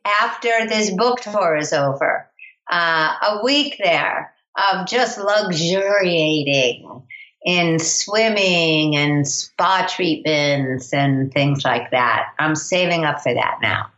after 0.04 0.66
this 0.68 0.90
book 0.90 1.20
tour 1.20 1.56
is 1.56 1.72
over. 1.72 2.28
Uh, 2.70 3.14
a 3.22 3.44
week 3.44 3.80
there 3.82 4.34
of 4.56 4.86
just 4.86 5.18
luxuriating 5.18 7.02
in 7.44 7.78
swimming 7.78 8.96
and 8.96 9.26
spa 9.26 9.86
treatments 9.88 10.92
and 10.92 11.32
things 11.32 11.64
like 11.64 11.90
that. 11.92 12.32
I'm 12.38 12.54
saving 12.54 13.04
up 13.04 13.20
for 13.22 13.32
that 13.32 13.58
now. 13.62 13.90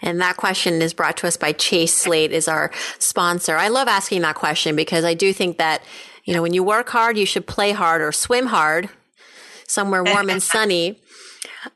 And 0.00 0.20
that 0.20 0.36
question 0.36 0.80
is 0.80 0.94
brought 0.94 1.16
to 1.18 1.26
us 1.26 1.36
by 1.36 1.52
Chase 1.52 1.94
Slate 1.94 2.32
is 2.32 2.48
our 2.48 2.70
sponsor. 2.98 3.56
I 3.56 3.68
love 3.68 3.88
asking 3.88 4.22
that 4.22 4.34
question 4.34 4.76
because 4.76 5.04
I 5.04 5.14
do 5.14 5.32
think 5.32 5.58
that 5.58 5.82
you 6.24 6.34
know, 6.34 6.42
when 6.42 6.54
you 6.54 6.62
work 6.62 6.88
hard, 6.88 7.16
you 7.18 7.26
should 7.26 7.46
play 7.46 7.72
hard 7.72 8.00
or 8.00 8.12
swim 8.12 8.46
hard 8.46 8.88
somewhere 9.66 10.02
warm 10.02 10.30
and 10.30 10.42
sunny. 10.54 11.00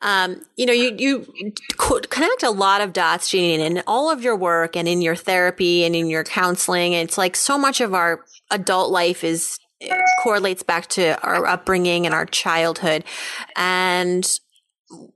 Um, 0.03 0.43
you 0.57 0.67
know, 0.67 0.73
you, 0.73 0.95
you 0.99 1.53
connect 1.77 2.43
a 2.43 2.51
lot 2.51 2.81
of 2.81 2.93
dots, 2.93 3.31
Geneen, 3.31 3.59
in 3.59 3.83
all 3.87 4.11
of 4.11 4.23
your 4.23 4.37
work 4.37 4.77
and 4.77 4.87
in 4.87 5.01
your 5.03 5.17
therapy 5.17 5.85
and 5.85 5.97
in 5.97 6.09
your 6.09 6.25
counseling. 6.25 6.93
It's 6.93 7.19
like 7.19 7.37
so 7.37 7.59
much 7.59 7.81
of 7.81 7.95
our 7.95 8.25
adult 8.51 8.91
life 8.91 9.25
is 9.25 9.59
correlates 10.23 10.63
back 10.63 10.89
to 10.89 11.21
our 11.23 11.47
upbringing 11.47 12.05
and 12.05 12.15
our 12.15 12.27
childhood. 12.27 13.05
And 13.57 14.29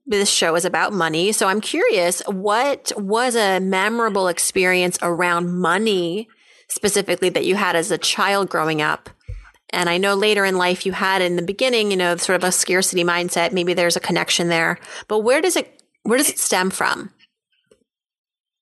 this 0.07 0.31
show 0.31 0.55
is 0.55 0.64
about 0.64 0.92
money. 0.92 1.33
So 1.33 1.49
I'm 1.49 1.61
curious, 1.61 2.21
what 2.27 2.92
was 2.97 3.35
a 3.35 3.61
memorable 3.61 4.29
experience 4.29 4.99
around 5.03 5.59
money 5.59 6.29
specifically 6.73 7.29
that 7.29 7.45
you 7.45 7.55
had 7.55 7.77
as 7.77 7.91
a 7.91 7.99
child 7.99 8.49
growing 8.49 8.83
up 8.83 9.11
and 9.73 9.89
I 9.89 9.97
know 9.97 10.15
later 10.15 10.45
in 10.45 10.59
life 10.59 10.85
you 10.85 10.93
had 10.93 11.23
in 11.23 11.37
the 11.37 11.43
beginning, 11.43 11.91
you 11.91 11.97
know, 11.97 12.17
sort 12.17 12.37
of 12.37 12.45
a 12.45 12.53
scarcity 12.53 13.05
mindset. 13.05 13.53
Maybe 13.53 13.73
there's 13.73 13.97
a 13.97 14.01
connection 14.01 14.49
there, 14.49 14.79
but 15.09 15.21
where 15.21 15.41
does 15.41 15.57
it, 15.57 15.83
where 16.03 16.19
does 16.19 16.29
it 16.29 16.39
stem 16.39 16.71
from? 16.71 17.11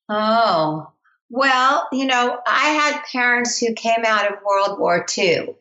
Oh, 0.07 0.91
well, 1.29 1.87
you 1.91 2.05
know, 2.05 2.39
I 2.47 2.69
had 2.69 3.03
parents 3.11 3.57
who 3.57 3.73
came 3.73 4.05
out 4.05 4.31
of 4.31 4.39
World 4.43 4.79
War 4.79 5.05
II 5.17 5.55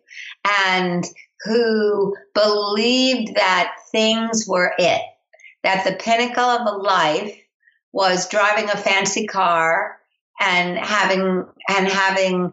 and 0.65 1.05
who 1.45 2.17
believed 2.35 3.35
that 3.37 3.75
things 3.91 4.47
were 4.47 4.73
it, 4.79 5.03
that 5.63 5.85
the 5.85 5.93
pinnacle 5.93 6.45
of 6.45 6.67
a 6.67 6.77
life 6.77 7.37
was 7.93 8.29
driving 8.29 8.69
a 8.71 8.77
fancy 8.77 9.27
car 9.27 10.00
and 10.41 10.79
having 10.79 11.45
and 11.69 11.89
having 11.89 12.53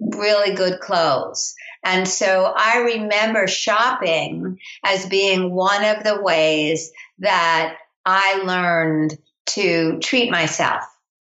really 0.00 0.54
good 0.54 0.80
clothes. 0.80 1.54
And 1.84 2.06
so 2.06 2.52
I 2.54 2.78
remember 2.96 3.46
shopping 3.46 4.58
as 4.84 5.06
being 5.06 5.52
one 5.52 5.84
of 5.84 6.04
the 6.04 6.20
ways 6.20 6.92
that 7.20 7.76
I 8.04 8.42
learned 8.44 9.16
to 9.46 9.98
treat 10.00 10.30
myself. 10.30 10.82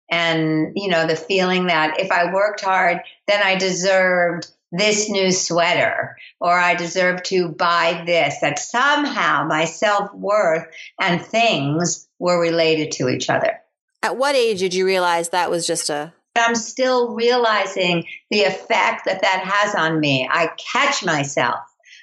And, 0.09 0.73
you 0.75 0.89
know, 0.89 1.07
the 1.07 1.15
feeling 1.15 1.67
that 1.67 1.99
if 1.99 2.11
I 2.11 2.33
worked 2.33 2.61
hard, 2.61 3.01
then 3.27 3.41
I 3.41 3.55
deserved 3.55 4.47
this 4.71 5.09
new 5.09 5.31
sweater 5.31 6.17
or 6.39 6.51
I 6.51 6.75
deserve 6.75 7.23
to 7.23 7.49
buy 7.49 8.03
this, 8.05 8.39
that 8.41 8.59
somehow 8.59 9.45
my 9.47 9.65
self 9.65 10.13
worth 10.13 10.65
and 10.99 11.21
things 11.21 12.07
were 12.19 12.41
related 12.41 12.93
to 12.93 13.09
each 13.09 13.29
other. 13.29 13.59
At 14.03 14.17
what 14.17 14.35
age 14.35 14.59
did 14.59 14.73
you 14.73 14.85
realize 14.85 15.29
that 15.29 15.51
was 15.51 15.67
just 15.67 15.89
a 15.89 16.13
I'm 16.35 16.55
still 16.55 17.13
realizing 17.13 18.05
the 18.29 18.43
effect 18.43 19.05
that 19.05 19.21
that 19.21 19.43
has 19.43 19.75
on 19.75 19.99
me. 19.99 20.27
I 20.31 20.49
catch 20.71 21.03
myself 21.03 21.59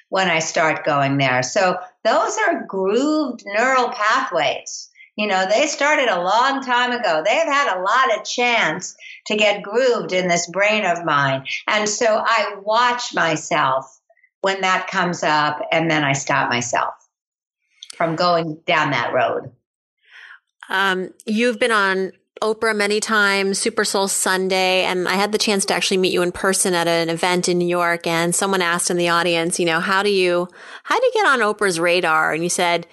when 0.09 0.29
I 0.29 0.39
start 0.39 0.85
going 0.85 1.17
there. 1.17 1.41
So 1.43 1.77
those 2.03 2.37
are 2.37 2.65
grooved 2.65 3.43
neural 3.45 3.89
pathways. 3.89 4.89
You 5.15 5.27
know, 5.27 5.45
they 5.49 5.67
started 5.67 6.07
a 6.07 6.21
long 6.21 6.63
time 6.63 6.91
ago. 6.91 7.23
They've 7.25 7.37
had 7.43 7.75
a 7.75 7.81
lot 7.81 8.17
of 8.17 8.23
chance 8.23 8.95
to 9.25 9.35
get 9.35 9.63
grooved 9.63 10.13
in 10.13 10.27
this 10.27 10.49
brain 10.49 10.85
of 10.85 11.03
mine. 11.03 11.45
And 11.67 11.89
so 11.89 12.23
I 12.25 12.55
watch 12.61 13.13
myself 13.13 13.99
when 14.41 14.61
that 14.61 14.87
comes 14.87 15.23
up 15.23 15.59
and 15.71 15.91
then 15.91 16.03
I 16.03 16.13
stop 16.13 16.49
myself 16.49 16.93
from 17.95 18.15
going 18.15 18.61
down 18.65 18.91
that 18.91 19.11
road. 19.11 19.51
Um, 20.69 21.13
you've 21.25 21.59
been 21.59 21.71
on 21.71 22.11
Oprah 22.41 22.75
many 22.75 22.99
times, 22.99 23.59
Super 23.59 23.83
Soul 23.83 24.07
Sunday, 24.07 24.83
and 24.83 25.07
I 25.07 25.15
had 25.15 25.31
the 25.31 25.37
chance 25.37 25.65
to 25.65 25.73
actually 25.73 25.97
meet 25.97 26.13
you 26.13 26.21
in 26.21 26.31
person 26.31 26.73
at 26.73 26.87
an 26.87 27.09
event 27.09 27.49
in 27.49 27.57
New 27.57 27.67
York. 27.67 28.07
And 28.07 28.33
someone 28.33 28.61
asked 28.61 28.89
in 28.89 28.97
the 28.97 29.09
audience, 29.09 29.59
you 29.59 29.65
know, 29.65 29.79
how 29.79 30.03
do 30.03 30.09
you, 30.09 30.47
how 30.83 30.97
do 30.99 31.05
you 31.05 31.11
get 31.13 31.25
on 31.25 31.39
Oprah's 31.39 31.79
radar? 31.79 32.33
And 32.33 32.43
you 32.43 32.49
said, 32.49 32.87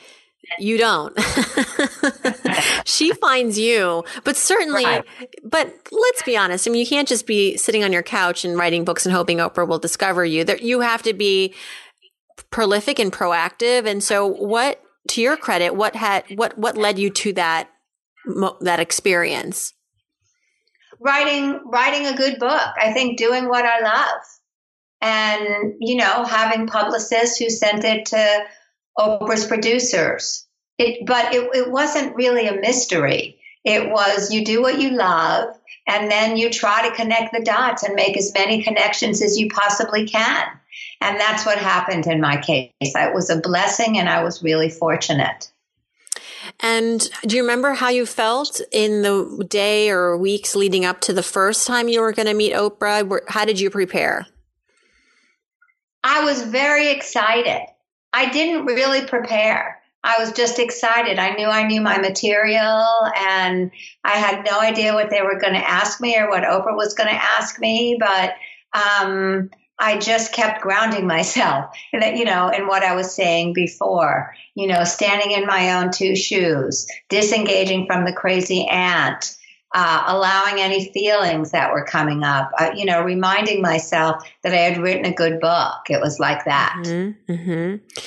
you 0.58 0.78
don't. 0.78 1.16
she 2.84 3.12
finds 3.12 3.58
you, 3.58 4.04
but 4.24 4.36
certainly, 4.36 4.84
right. 4.84 5.04
but 5.44 5.74
let's 5.90 6.22
be 6.22 6.36
honest. 6.36 6.66
I 6.66 6.70
mean, 6.70 6.80
you 6.80 6.86
can't 6.86 7.08
just 7.08 7.26
be 7.26 7.56
sitting 7.56 7.82
on 7.84 7.92
your 7.92 8.02
couch 8.02 8.44
and 8.44 8.56
writing 8.56 8.84
books 8.84 9.06
and 9.06 9.14
hoping 9.14 9.38
Oprah 9.38 9.66
will 9.66 9.78
discover 9.78 10.24
you. 10.24 10.44
That 10.44 10.62
you 10.62 10.80
have 10.80 11.02
to 11.02 11.14
be 11.14 11.54
prolific 12.50 12.98
and 12.98 13.12
proactive. 13.12 13.86
And 13.86 14.02
so, 14.02 14.26
what, 14.26 14.80
to 15.08 15.20
your 15.20 15.36
credit, 15.36 15.74
what 15.74 15.96
had, 15.96 16.24
what, 16.34 16.56
what 16.58 16.76
led 16.76 16.98
you 16.98 17.10
to 17.10 17.32
that, 17.34 17.70
that 18.60 18.80
experience? 18.80 19.72
Writing, 21.00 21.60
writing 21.66 22.06
a 22.06 22.16
good 22.16 22.38
book. 22.38 22.70
I 22.80 22.92
think 22.92 23.18
doing 23.18 23.48
what 23.48 23.64
I 23.64 23.80
love 23.80 24.20
and, 25.00 25.74
you 25.80 25.96
know, 25.96 26.24
having 26.24 26.66
publicists 26.66 27.38
who 27.38 27.50
sent 27.50 27.84
it 27.84 28.06
to 28.06 28.44
Oprah's 28.98 29.46
producers. 29.46 30.46
It, 30.78 31.06
but 31.06 31.34
it, 31.34 31.48
it 31.54 31.70
wasn't 31.70 32.16
really 32.16 32.48
a 32.48 32.60
mystery. 32.60 33.38
It 33.64 33.90
was 33.90 34.30
you 34.30 34.44
do 34.44 34.62
what 34.62 34.80
you 34.80 34.90
love, 34.90 35.56
and 35.88 36.10
then 36.10 36.36
you 36.36 36.50
try 36.50 36.88
to 36.88 36.94
connect 36.94 37.32
the 37.32 37.42
dots 37.42 37.82
and 37.82 37.94
make 37.94 38.16
as 38.16 38.32
many 38.32 38.62
connections 38.62 39.20
as 39.22 39.38
you 39.38 39.48
possibly 39.48 40.06
can. 40.06 40.46
And 41.00 41.20
that's 41.20 41.44
what 41.44 41.58
happened 41.58 42.06
in 42.06 42.20
my 42.20 42.38
case. 42.38 42.72
It 42.80 43.14
was 43.14 43.30
a 43.30 43.40
blessing, 43.40 43.98
and 43.98 44.08
I 44.08 44.22
was 44.22 44.42
really 44.42 44.70
fortunate. 44.70 45.50
And 46.60 47.08
do 47.26 47.36
you 47.36 47.42
remember 47.42 47.72
how 47.72 47.88
you 47.88 48.06
felt 48.06 48.60
in 48.72 49.02
the 49.02 49.44
day 49.48 49.90
or 49.90 50.16
weeks 50.16 50.54
leading 50.54 50.84
up 50.84 51.00
to 51.02 51.12
the 51.12 51.22
first 51.22 51.66
time 51.66 51.88
you 51.88 52.00
were 52.00 52.12
going 52.12 52.26
to 52.26 52.34
meet 52.34 52.52
Oprah? 52.52 53.20
How 53.28 53.44
did 53.44 53.60
you 53.60 53.70
prepare? 53.70 54.26
I 56.02 56.24
was 56.24 56.42
very 56.42 56.90
excited. 56.90 57.66
I 58.12 58.30
didn't 58.30 58.66
really 58.66 59.04
prepare. 59.04 59.82
I 60.04 60.20
was 60.20 60.32
just 60.32 60.60
excited. 60.60 61.18
I 61.18 61.34
knew 61.34 61.46
I 61.46 61.66
knew 61.66 61.80
my 61.80 61.98
material 61.98 63.10
and 63.18 63.72
I 64.04 64.12
had 64.12 64.46
no 64.48 64.60
idea 64.60 64.94
what 64.94 65.10
they 65.10 65.20
were 65.20 65.38
going 65.38 65.54
to 65.54 65.68
ask 65.68 66.00
me 66.00 66.16
or 66.16 66.28
what 66.28 66.44
Oprah 66.44 66.76
was 66.76 66.94
going 66.94 67.08
to 67.08 67.22
ask 67.22 67.58
me, 67.58 67.98
but 67.98 68.34
um, 68.72 69.50
I 69.78 69.98
just 69.98 70.32
kept 70.32 70.62
grounding 70.62 71.06
myself 71.06 71.76
that, 71.92 72.16
you 72.16 72.24
know, 72.24 72.48
in 72.48 72.66
what 72.66 72.82
I 72.82 72.94
was 72.94 73.14
saying 73.14 73.52
before, 73.52 74.34
you 74.54 74.66
know, 74.66 74.84
standing 74.84 75.32
in 75.32 75.46
my 75.46 75.74
own 75.74 75.90
two 75.90 76.16
shoes, 76.16 76.86
disengaging 77.08 77.86
from 77.86 78.04
the 78.04 78.12
crazy 78.12 78.66
aunt, 78.66 79.36
uh, 79.74 80.04
allowing 80.06 80.60
any 80.60 80.90
feelings 80.92 81.50
that 81.50 81.72
were 81.72 81.84
coming 81.84 82.24
up, 82.24 82.50
uh, 82.58 82.70
you 82.74 82.84
know, 82.84 83.02
reminding 83.02 83.60
myself 83.60 84.24
that 84.42 84.54
I 84.54 84.58
had 84.58 84.78
written 84.78 85.04
a 85.04 85.12
good 85.12 85.40
book. 85.40 85.90
It 85.90 86.00
was 86.00 86.18
like 86.18 86.44
that. 86.46 86.76
Mm-hmm, 86.82 87.32
mm-hmm. 87.32 88.00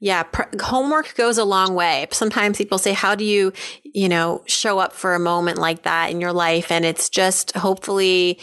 Yeah, 0.00 0.24
pr- 0.24 0.58
homework 0.60 1.14
goes 1.14 1.38
a 1.38 1.44
long 1.44 1.74
way. 1.74 2.08
Sometimes 2.10 2.58
people 2.58 2.78
say, 2.78 2.92
"How 2.92 3.14
do 3.14 3.24
you, 3.24 3.52
you 3.84 4.08
know, 4.08 4.42
show 4.46 4.80
up 4.80 4.94
for 4.94 5.14
a 5.14 5.20
moment 5.20 5.58
like 5.58 5.82
that 5.82 6.10
in 6.10 6.20
your 6.20 6.32
life?" 6.32 6.72
And 6.72 6.84
it's 6.84 7.08
just 7.08 7.54
hopefully 7.56 8.40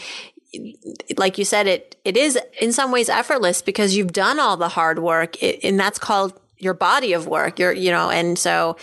like 1.16 1.38
you 1.38 1.44
said 1.44 1.66
it 1.66 1.96
it 2.04 2.16
is 2.16 2.38
in 2.60 2.72
some 2.72 2.90
ways 2.90 3.08
effortless 3.08 3.62
because 3.62 3.96
you've 3.96 4.12
done 4.12 4.40
all 4.40 4.56
the 4.56 4.68
hard 4.68 4.98
work 4.98 5.40
and 5.42 5.78
that's 5.78 5.98
called 5.98 6.38
your 6.58 6.74
body 6.74 7.12
of 7.12 7.26
work 7.26 7.58
you're 7.58 7.72
you 7.72 7.90
know 7.90 8.10
and 8.10 8.38
so 8.38 8.76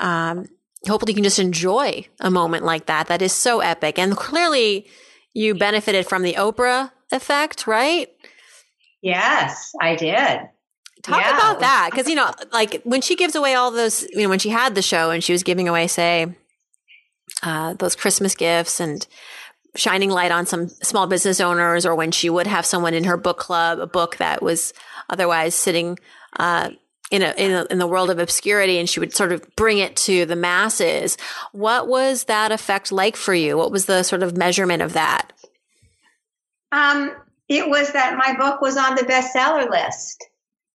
um, 0.00 0.46
hopefully 0.88 1.12
you 1.12 1.16
can 1.16 1.24
just 1.24 1.38
enjoy 1.38 2.06
a 2.20 2.30
moment 2.30 2.64
like 2.64 2.86
that. 2.86 3.08
That 3.08 3.22
is 3.22 3.32
so 3.32 3.60
epic. 3.60 3.98
And 3.98 4.16
clearly 4.16 4.86
you 5.32 5.54
benefited 5.54 6.06
from 6.06 6.22
the 6.22 6.34
Oprah 6.34 6.90
effect, 7.10 7.66
right? 7.66 8.08
Yes, 9.02 9.72
I 9.80 9.96
did. 9.96 10.48
Talk 11.02 11.20
yeah. 11.20 11.36
about 11.36 11.60
that. 11.60 11.90
Cause, 11.92 12.08
you 12.08 12.14
know, 12.14 12.30
like 12.52 12.82
when 12.84 13.02
she 13.02 13.14
gives 13.14 13.34
away 13.34 13.54
all 13.54 13.70
those, 13.70 14.02
you 14.10 14.22
know, 14.22 14.28
when 14.28 14.38
she 14.38 14.48
had 14.48 14.74
the 14.74 14.82
show 14.82 15.10
and 15.10 15.22
she 15.22 15.32
was 15.32 15.42
giving 15.42 15.68
away, 15.68 15.86
say, 15.86 16.34
uh, 17.42 17.74
those 17.74 17.94
Christmas 17.96 18.34
gifts 18.34 18.80
and 18.80 19.06
shining 19.76 20.10
light 20.10 20.30
on 20.30 20.46
some 20.46 20.68
small 20.68 21.06
business 21.06 21.40
owners, 21.40 21.84
or 21.84 21.94
when 21.94 22.10
she 22.10 22.30
would 22.30 22.46
have 22.46 22.66
someone 22.66 22.94
in 22.94 23.04
her 23.04 23.16
book 23.16 23.38
club, 23.38 23.78
a 23.78 23.86
book 23.86 24.16
that 24.18 24.42
was 24.42 24.72
otherwise 25.08 25.54
sitting, 25.54 25.98
uh, 26.38 26.70
in 27.10 27.22
a, 27.22 27.32
in 27.36 27.52
a, 27.52 27.64
in 27.70 27.78
the 27.78 27.86
world 27.86 28.10
of 28.10 28.18
obscurity 28.18 28.78
and 28.78 28.88
she 28.88 28.98
would 28.98 29.14
sort 29.14 29.30
of 29.30 29.44
bring 29.56 29.78
it 29.78 29.94
to 29.94 30.24
the 30.26 30.36
masses. 30.36 31.16
What 31.52 31.86
was 31.86 32.24
that 32.24 32.50
effect 32.50 32.90
like 32.90 33.14
for 33.14 33.34
you? 33.34 33.56
What 33.56 33.70
was 33.70 33.86
the 33.86 34.02
sort 34.02 34.22
of 34.22 34.36
measurement 34.36 34.82
of 34.82 34.94
that? 34.94 35.32
Um, 36.72 37.12
it 37.48 37.68
was 37.68 37.92
that 37.92 38.16
my 38.16 38.34
book 38.36 38.60
was 38.60 38.76
on 38.76 38.96
the 38.96 39.02
bestseller 39.02 39.70
list. 39.70 40.26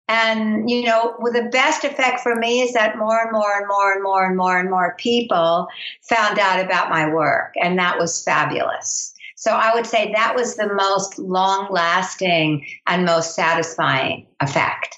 And, 0.09 0.67
you 0.67 0.85
know, 0.85 1.15
well, 1.19 1.31
the 1.31 1.49
best 1.51 1.83
effect 1.83 2.21
for 2.21 2.35
me 2.35 2.61
is 2.61 2.73
that 2.73 2.97
more 2.97 3.21
and 3.21 3.31
more 3.31 3.55
and 3.55 3.67
more 3.67 3.93
and 3.93 4.03
more 4.03 4.25
and 4.25 4.35
more 4.35 4.59
and 4.59 4.69
more 4.69 4.95
people 4.97 5.67
found 6.01 6.39
out 6.39 6.59
about 6.59 6.89
my 6.89 7.13
work. 7.13 7.53
And 7.61 7.77
that 7.77 7.99
was 7.99 8.23
fabulous. 8.23 9.13
So 9.35 9.51
I 9.51 9.73
would 9.73 9.85
say 9.85 10.11
that 10.11 10.35
was 10.35 10.55
the 10.55 10.73
most 10.73 11.19
long 11.19 11.67
lasting 11.71 12.65
and 12.87 13.05
most 13.05 13.35
satisfying 13.35 14.25
effect. 14.41 14.97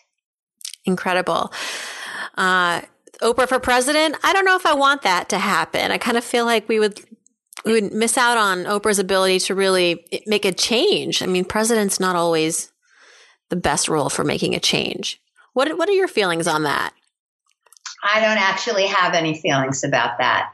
Incredible. 0.85 1.51
Uh, 2.37 2.81
Oprah 3.21 3.49
for 3.49 3.59
president. 3.59 4.15
I 4.23 4.31
don't 4.31 4.45
know 4.45 4.55
if 4.55 4.65
I 4.65 4.73
want 4.73 5.01
that 5.01 5.27
to 5.29 5.39
happen. 5.39 5.91
I 5.91 5.97
kind 5.97 6.17
of 6.17 6.23
feel 6.23 6.45
like 6.45 6.69
we 6.69 6.79
would 6.79 7.01
we 7.65 7.73
would 7.73 7.93
miss 7.93 8.17
out 8.17 8.37
on 8.37 8.63
Oprah's 8.63 8.97
ability 8.97 9.39
to 9.39 9.53
really 9.53 10.03
make 10.25 10.45
a 10.45 10.51
change. 10.51 11.21
I 11.21 11.27
mean, 11.27 11.45
president's 11.45 11.99
not 11.99 12.15
always 12.15 12.70
the 13.51 13.55
best 13.55 13.87
rule 13.87 14.09
for 14.09 14.23
making 14.23 14.55
a 14.55 14.59
change. 14.59 15.21
What 15.53 15.77
what 15.77 15.87
are 15.87 15.93
your 15.93 16.07
feelings 16.07 16.47
on 16.47 16.63
that? 16.63 16.93
I 18.03 18.19
don't 18.19 18.39
actually 18.39 18.87
have 18.87 19.13
any 19.13 19.39
feelings 19.39 19.83
about 19.83 20.17
that. 20.17 20.53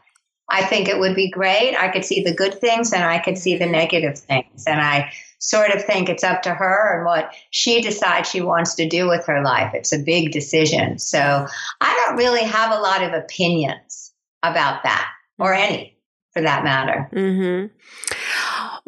I 0.49 0.65
think 0.65 0.87
it 0.87 0.99
would 0.99 1.15
be 1.15 1.29
great. 1.29 1.75
I 1.75 1.89
could 1.89 2.03
see 2.03 2.23
the 2.23 2.33
good 2.33 2.59
things 2.59 2.91
and 2.93 3.03
I 3.03 3.19
could 3.19 3.37
see 3.37 3.57
the 3.57 3.65
negative 3.65 4.17
things. 4.17 4.65
And 4.65 4.81
I 4.81 5.11
sort 5.39 5.71
of 5.71 5.83
think 5.83 6.09
it's 6.09 6.23
up 6.23 6.41
to 6.41 6.53
her 6.53 6.97
and 6.97 7.05
what 7.05 7.33
she 7.51 7.81
decides 7.81 8.29
she 8.29 8.41
wants 8.41 8.75
to 8.75 8.87
do 8.87 9.07
with 9.07 9.25
her 9.27 9.43
life. 9.43 9.73
It's 9.73 9.93
a 9.93 9.99
big 9.99 10.31
decision. 10.31 10.99
So 10.99 11.47
I 11.81 12.05
don't 12.05 12.17
really 12.17 12.43
have 12.43 12.71
a 12.71 12.81
lot 12.81 13.03
of 13.03 13.13
opinions 13.13 14.13
about 14.41 14.83
that 14.83 15.09
or 15.37 15.53
any 15.53 15.97
for 16.31 16.41
that 16.41 16.63
matter. 16.63 17.09
Mm-hmm. 17.13 17.67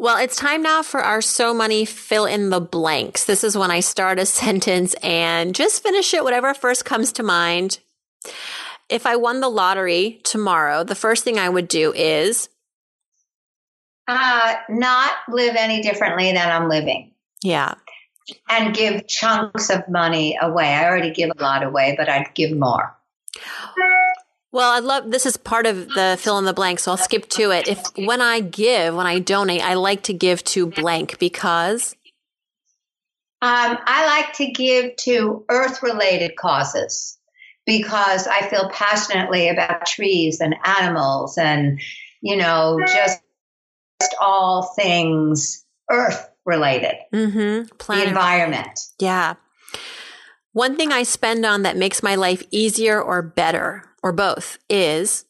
Well, 0.00 0.16
it's 0.16 0.36
time 0.36 0.62
now 0.62 0.82
for 0.82 1.00
our 1.00 1.20
So 1.20 1.52
Money 1.52 1.84
fill 1.84 2.24
in 2.24 2.48
the 2.48 2.58
blanks. 2.58 3.26
This 3.26 3.44
is 3.44 3.54
when 3.54 3.70
I 3.70 3.80
start 3.80 4.18
a 4.18 4.24
sentence 4.42 4.94
and 5.02 5.54
just 5.54 5.82
finish 5.82 6.14
it, 6.14 6.24
whatever 6.24 6.54
first 6.54 6.86
comes 6.86 7.12
to 7.12 7.22
mind. 7.22 7.80
If 8.88 9.04
I 9.04 9.16
won 9.16 9.40
the 9.40 9.50
lottery 9.50 10.22
tomorrow, 10.24 10.84
the 10.84 10.94
first 10.94 11.22
thing 11.22 11.38
I 11.38 11.50
would 11.50 11.68
do 11.68 11.92
is 11.92 12.48
uh, 14.08 14.54
not 14.70 15.12
live 15.28 15.54
any 15.54 15.82
differently 15.82 16.32
than 16.32 16.50
I'm 16.50 16.70
living. 16.70 17.12
Yeah. 17.42 17.74
And 18.48 18.74
give 18.74 19.06
chunks 19.06 19.68
of 19.68 19.86
money 19.86 20.38
away. 20.40 20.68
I 20.68 20.88
already 20.88 21.12
give 21.12 21.30
a 21.36 21.42
lot 21.42 21.62
away, 21.62 21.94
but 21.98 22.08
I'd 22.08 22.34
give 22.34 22.56
more. 22.56 22.96
Well, 24.52 24.70
I 24.70 24.80
love 24.80 25.10
this 25.10 25.26
is 25.26 25.36
part 25.36 25.66
of 25.66 25.88
the 25.90 26.16
fill 26.20 26.38
in 26.38 26.44
the 26.44 26.52
blank, 26.52 26.80
so 26.80 26.90
I'll 26.90 26.96
skip 26.96 27.28
to 27.30 27.52
it. 27.52 27.68
If 27.68 27.84
when 27.96 28.20
I 28.20 28.40
give, 28.40 28.94
when 28.94 29.06
I 29.06 29.20
donate, 29.20 29.62
I 29.62 29.74
like 29.74 30.02
to 30.04 30.12
give 30.12 30.42
to 30.44 30.66
blank 30.66 31.18
because 31.18 31.94
um, 33.42 33.78
I 33.86 34.06
like 34.06 34.34
to 34.34 34.50
give 34.50 34.96
to 34.96 35.44
earth 35.48 35.82
related 35.82 36.36
causes 36.36 37.18
because 37.64 38.26
I 38.26 38.48
feel 38.48 38.68
passionately 38.70 39.48
about 39.48 39.86
trees 39.86 40.40
and 40.40 40.54
animals 40.64 41.38
and, 41.38 41.80
you 42.20 42.36
know, 42.36 42.78
just 42.86 43.22
all 44.20 44.74
things 44.76 45.64
earth 45.90 46.28
related, 46.44 46.96
mm-hmm. 47.14 47.92
the 47.92 48.08
environment. 48.08 48.78
Yeah. 48.98 49.34
One 50.52 50.76
thing 50.76 50.92
I 50.92 51.04
spend 51.04 51.46
on 51.46 51.62
that 51.62 51.76
makes 51.76 52.02
my 52.02 52.16
life 52.16 52.42
easier 52.50 53.00
or 53.00 53.22
better, 53.22 53.84
or 54.02 54.12
both, 54.12 54.58
is 54.68 55.24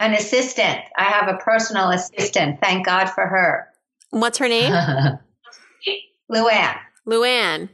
an 0.00 0.14
assistant. 0.14 0.80
I 0.96 1.04
have 1.04 1.28
a 1.28 1.38
personal 1.38 1.90
assistant. 1.90 2.60
Thank 2.60 2.86
God 2.86 3.06
for 3.06 3.26
her. 3.26 3.68
What's 4.10 4.38
her 4.38 4.48
name? 4.48 4.72
Luann. 6.30 6.76
Luann. 7.06 7.68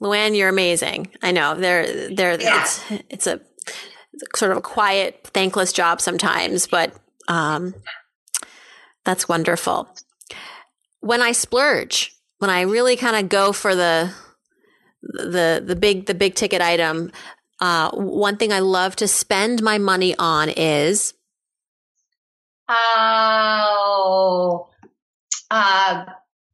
Luann, 0.00 0.36
you're 0.36 0.48
amazing. 0.48 1.08
I 1.22 1.30
know. 1.30 1.54
They're, 1.54 2.08
they're, 2.14 2.40
yeah. 2.40 2.62
it's, 2.62 2.84
it's 3.08 3.26
a, 3.26 3.40
sort 4.36 4.52
of 4.52 4.58
a 4.58 4.62
quiet, 4.62 5.28
thankless 5.32 5.72
job 5.72 6.00
sometimes, 6.00 6.66
but 6.66 6.94
um, 7.28 7.74
that's 9.04 9.28
wonderful. 9.28 9.88
When 11.00 11.22
I 11.22 11.32
splurge, 11.32 12.14
when 12.38 12.50
I 12.50 12.62
really 12.62 12.96
kind 12.96 13.16
of 13.16 13.28
go 13.28 13.52
for 13.52 13.74
the 13.74 14.12
the 15.02 15.62
the 15.64 15.74
big 15.74 16.06
the 16.06 16.14
big 16.14 16.34
ticket 16.34 16.60
item, 16.62 17.10
uh, 17.62 17.92
one 17.92 18.36
thing 18.36 18.52
I 18.52 18.58
love 18.58 18.96
to 18.96 19.06
spend 19.06 19.62
my 19.62 19.78
money 19.78 20.16
on 20.18 20.48
is 20.48 21.14
oh, 22.68 24.68
uh, 25.48 26.04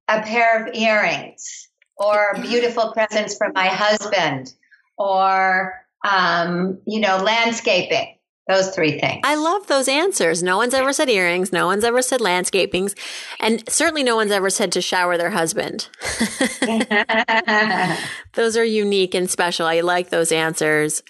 a 0.06 0.20
pair 0.20 0.66
of 0.66 0.74
earrings 0.74 1.70
or 1.96 2.34
beautiful 2.42 2.92
presents 2.92 3.38
for 3.38 3.50
my 3.54 3.68
husband 3.68 4.52
or 4.98 5.82
um, 6.04 6.78
you 6.86 7.00
know 7.00 7.16
landscaping 7.16 8.17
those 8.48 8.74
three 8.74 8.98
things. 8.98 9.20
I 9.24 9.34
love 9.34 9.66
those 9.66 9.88
answers. 9.88 10.42
No 10.42 10.56
one's 10.56 10.72
ever 10.72 10.92
said 10.92 11.10
earrings. 11.10 11.52
No 11.52 11.66
one's 11.66 11.84
ever 11.84 12.00
said 12.00 12.20
landscapings. 12.20 12.94
And 13.40 13.62
certainly 13.68 14.02
no 14.02 14.16
one's 14.16 14.32
ever 14.32 14.48
said 14.48 14.72
to 14.72 14.80
shower 14.80 15.18
their 15.18 15.30
husband. 15.30 15.88
those 18.34 18.56
are 18.56 18.64
unique 18.64 19.14
and 19.14 19.30
special. 19.30 19.66
I 19.66 19.80
like 19.80 20.08
those 20.08 20.32
answers. 20.32 21.02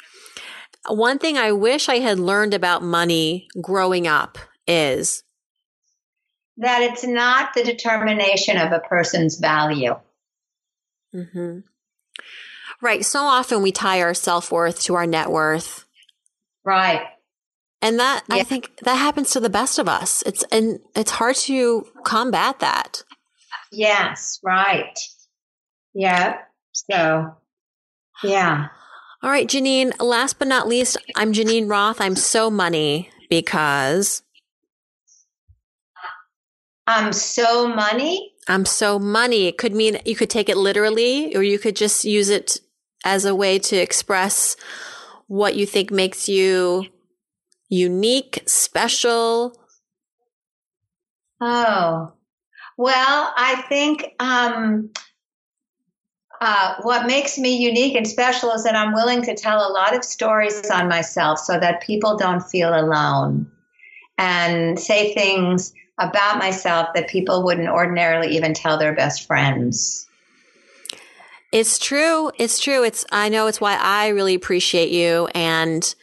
One 0.88 1.18
thing 1.18 1.38
I 1.38 1.52
wish 1.52 1.88
I 1.88 2.00
had 2.00 2.18
learned 2.18 2.54
about 2.54 2.82
money 2.82 3.46
growing 3.62 4.08
up 4.08 4.36
is 4.66 5.22
that 6.56 6.82
it's 6.82 7.06
not 7.06 7.54
the 7.54 7.62
determination 7.62 8.56
of 8.56 8.72
a 8.72 8.80
person's 8.80 9.38
value. 9.38 9.94
Mm-hmm. 11.14 11.60
Right. 12.82 13.04
So 13.04 13.20
often 13.20 13.62
we 13.62 13.70
tie 13.70 14.02
our 14.02 14.14
self 14.14 14.50
worth 14.50 14.82
to 14.82 14.94
our 14.96 15.06
net 15.06 15.30
worth. 15.30 15.84
Right. 16.64 17.06
And 17.80 17.98
that 18.00 18.24
yeah. 18.28 18.36
I 18.36 18.42
think 18.42 18.78
that 18.82 18.96
happens 18.96 19.30
to 19.30 19.40
the 19.40 19.50
best 19.50 19.78
of 19.78 19.88
us. 19.88 20.22
It's 20.26 20.42
and 20.50 20.80
it's 20.96 21.12
hard 21.12 21.36
to 21.36 21.86
combat 22.04 22.58
that. 22.58 23.02
Yes, 23.70 24.40
right. 24.42 24.98
Yeah. 25.94 26.38
So 26.72 27.36
yeah. 28.22 28.68
All 29.22 29.30
right, 29.30 29.48
Geneen, 29.48 29.92
last 30.00 30.38
but 30.38 30.46
not 30.46 30.68
least, 30.68 30.96
I'm 31.16 31.32
Geneen 31.32 31.68
Roth. 31.68 32.00
I'm 32.00 32.14
so 32.14 32.50
money 32.50 33.10
because 33.28 34.22
I'm 36.86 37.12
so 37.12 37.68
money. 37.68 38.32
I'm 38.48 38.64
so 38.64 38.98
money. 38.98 39.46
It 39.46 39.58
could 39.58 39.74
mean 39.74 39.98
you 40.04 40.16
could 40.16 40.30
take 40.30 40.48
it 40.48 40.56
literally 40.56 41.36
or 41.36 41.42
you 41.42 41.58
could 41.58 41.76
just 41.76 42.04
use 42.04 42.30
it 42.30 42.58
as 43.04 43.24
a 43.24 43.34
way 43.34 43.58
to 43.58 43.76
express 43.76 44.56
what 45.26 45.54
you 45.54 45.66
think 45.66 45.90
makes 45.90 46.28
you 46.28 46.86
unique, 47.68 48.42
special? 48.46 49.56
Oh, 51.40 52.12
well, 52.76 53.32
I 53.36 53.64
think 53.68 54.14
um, 54.20 54.90
uh, 56.40 56.74
what 56.82 57.06
makes 57.06 57.38
me 57.38 57.56
unique 57.56 57.96
and 57.96 58.06
special 58.06 58.50
is 58.52 58.64
that 58.64 58.76
I'm 58.76 58.92
willing 58.92 59.22
to 59.22 59.34
tell 59.34 59.68
a 59.68 59.72
lot 59.72 59.94
of 59.94 60.04
stories 60.04 60.70
on 60.70 60.88
myself 60.88 61.38
so 61.38 61.58
that 61.58 61.82
people 61.82 62.16
don't 62.16 62.42
feel 62.42 62.74
alone 62.74 63.50
and 64.16 64.78
say 64.78 65.14
things 65.14 65.72
about 65.98 66.38
myself 66.38 66.88
that 66.94 67.08
people 67.08 67.44
wouldn't 67.44 67.68
ordinarily 67.68 68.36
even 68.36 68.54
tell 68.54 68.78
their 68.78 68.94
best 68.94 69.26
friends. 69.26 70.06
It's 71.50 71.78
true. 71.78 72.30
It's 72.38 72.60
true. 72.60 72.84
It's 72.84 73.04
I 73.10 73.28
know 73.28 73.46
it's 73.46 73.60
why 73.60 73.76
I 73.76 74.08
really 74.08 74.34
appreciate 74.34 74.90
you 74.90 75.28
and 75.34 75.94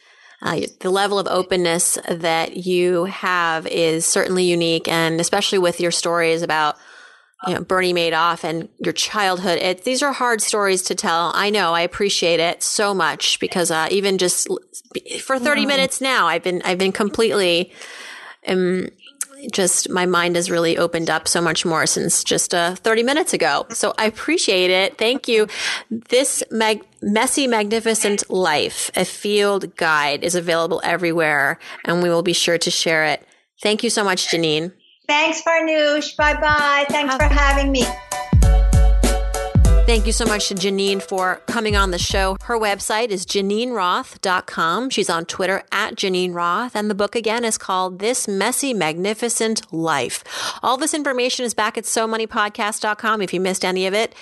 uh, 0.46 0.60
the 0.80 0.90
level 0.90 1.18
of 1.18 1.26
openness 1.26 1.98
that 2.08 2.56
you 2.56 3.04
have 3.04 3.66
is 3.66 4.06
certainly 4.06 4.44
unique, 4.44 4.88
and 4.88 5.20
especially 5.20 5.58
with 5.58 5.80
your 5.80 5.90
stories 5.90 6.42
about 6.42 6.76
you 7.46 7.54
know, 7.54 7.60
Bernie 7.60 7.92
Madoff 7.92 8.44
and 8.44 8.68
your 8.78 8.92
childhood. 8.92 9.58
It, 9.58 9.84
these 9.84 10.02
are 10.02 10.12
hard 10.12 10.40
stories 10.40 10.82
to 10.82 10.94
tell. 10.94 11.32
I 11.34 11.50
know. 11.50 11.74
I 11.74 11.82
appreciate 11.82 12.40
it 12.40 12.62
so 12.62 12.94
much 12.94 13.38
because 13.40 13.70
uh, 13.70 13.88
even 13.90 14.18
just 14.18 14.48
for 15.20 15.38
thirty 15.38 15.66
minutes 15.66 16.00
now, 16.00 16.26
I've 16.26 16.42
been 16.42 16.62
I've 16.64 16.78
been 16.78 16.92
completely 16.92 17.72
um, 18.46 18.88
just 19.52 19.88
my 19.90 20.06
mind 20.06 20.36
has 20.36 20.50
really 20.50 20.78
opened 20.78 21.10
up 21.10 21.28
so 21.28 21.40
much 21.40 21.64
more 21.64 21.86
since 21.86 22.24
just 22.24 22.54
uh, 22.54 22.74
30 22.76 23.02
minutes 23.02 23.32
ago. 23.32 23.66
So 23.70 23.94
I 23.98 24.06
appreciate 24.06 24.70
it. 24.70 24.98
Thank 24.98 25.28
you. 25.28 25.48
This 25.90 26.42
mag- 26.50 26.84
messy, 27.02 27.46
magnificent 27.46 28.28
life, 28.30 28.90
a 28.96 29.04
field 29.04 29.76
guide 29.76 30.24
is 30.24 30.34
available 30.34 30.80
everywhere 30.84 31.58
and 31.84 32.02
we 32.02 32.08
will 32.08 32.22
be 32.22 32.32
sure 32.32 32.58
to 32.58 32.70
share 32.70 33.04
it. 33.04 33.26
Thank 33.62 33.82
you 33.82 33.90
so 33.90 34.04
much, 34.04 34.28
Geneen. 34.28 34.72
Thanks, 35.08 35.42
Farnoosh. 35.42 36.16
Bye 36.16 36.34
bye. 36.34 36.86
Thanks 36.88 37.14
for 37.14 37.24
having 37.24 37.70
me. 37.70 37.84
Thank 39.86 40.04
you 40.04 40.12
so 40.12 40.24
much 40.24 40.48
to 40.48 40.54
Geneen 40.56 41.00
for 41.00 41.36
coming 41.46 41.76
on 41.76 41.92
the 41.92 41.98
show. 41.98 42.36
Her 42.42 42.58
website 42.58 43.10
is 43.10 43.24
GeneenRoth.com. 43.24 44.90
She's 44.90 45.08
on 45.08 45.26
Twitter 45.26 45.62
at 45.70 45.94
Geneen 45.94 46.34
Roth. 46.34 46.74
And 46.74 46.90
the 46.90 46.94
book 46.94 47.14
again 47.14 47.44
is 47.44 47.56
called 47.56 48.00
This 48.00 48.26
Messy, 48.26 48.74
Magnificent 48.74 49.72
Life. 49.72 50.24
All 50.60 50.76
this 50.76 50.92
information 50.92 51.44
is 51.44 51.54
back 51.54 51.78
at 51.78 51.84
SoMoneyPodcast.com 51.84 53.22
if 53.22 53.32
you 53.32 53.40
missed 53.40 53.64
any 53.64 53.86
of 53.86 53.94
it. 53.94 54.12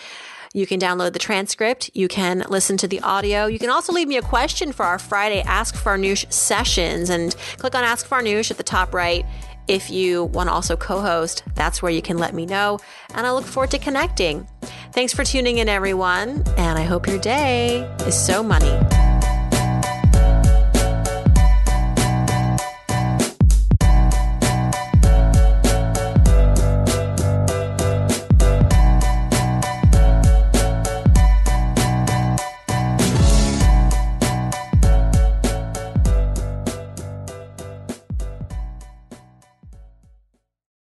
You 0.53 0.67
can 0.67 0.79
download 0.79 1.15
the 1.15 1.19
transcript. 1.19 1.91
You 1.95 2.09
can 2.09 2.45
listen 2.51 2.77
to 2.77 2.87
the 2.87 3.01
audio. 3.01 3.47
You 3.47 3.59
can 3.59 3.71
also 3.71 3.91
leave 3.91 4.07
me 4.07 4.19
a 4.19 4.23
question 4.23 4.71
for 4.71 4.85
our 4.85 4.99
Friday 4.99 5.41
Ask 5.41 5.75
Farnoosh 5.75 6.31
sessions 6.31 7.09
and 7.09 7.35
click 7.57 7.75
on 7.75 7.85
Ask 7.85 8.07
Farnoosh 8.07 8.51
at 8.51 8.59
the 8.59 8.63
top 8.63 8.93
right 8.93 9.25
if 9.69 9.91
you 9.91 10.25
want 10.25 10.49
to 10.49 10.53
also 10.53 10.77
co 10.77 11.01
host, 11.01 11.43
that's 11.55 11.83
where 11.83 11.93
you 11.93 12.03
can 12.03 12.19
let 12.19 12.35
me 12.35 12.47
know. 12.47 12.79
And 13.15 13.27
I 13.27 13.33
look 13.33 13.45
forward 13.45 13.71
to 13.73 13.79
connecting. 13.79 14.47
Thanks 14.93 15.13
for 15.13 15.25
tuning 15.25 15.59
in, 15.59 15.69
everyone. 15.69 16.45
And 16.57 16.79
I 16.79 16.83
hope 16.83 17.07
your 17.07 17.19
day 17.19 17.81
is 18.07 18.15
so 18.19 18.43
money. 18.43 19.14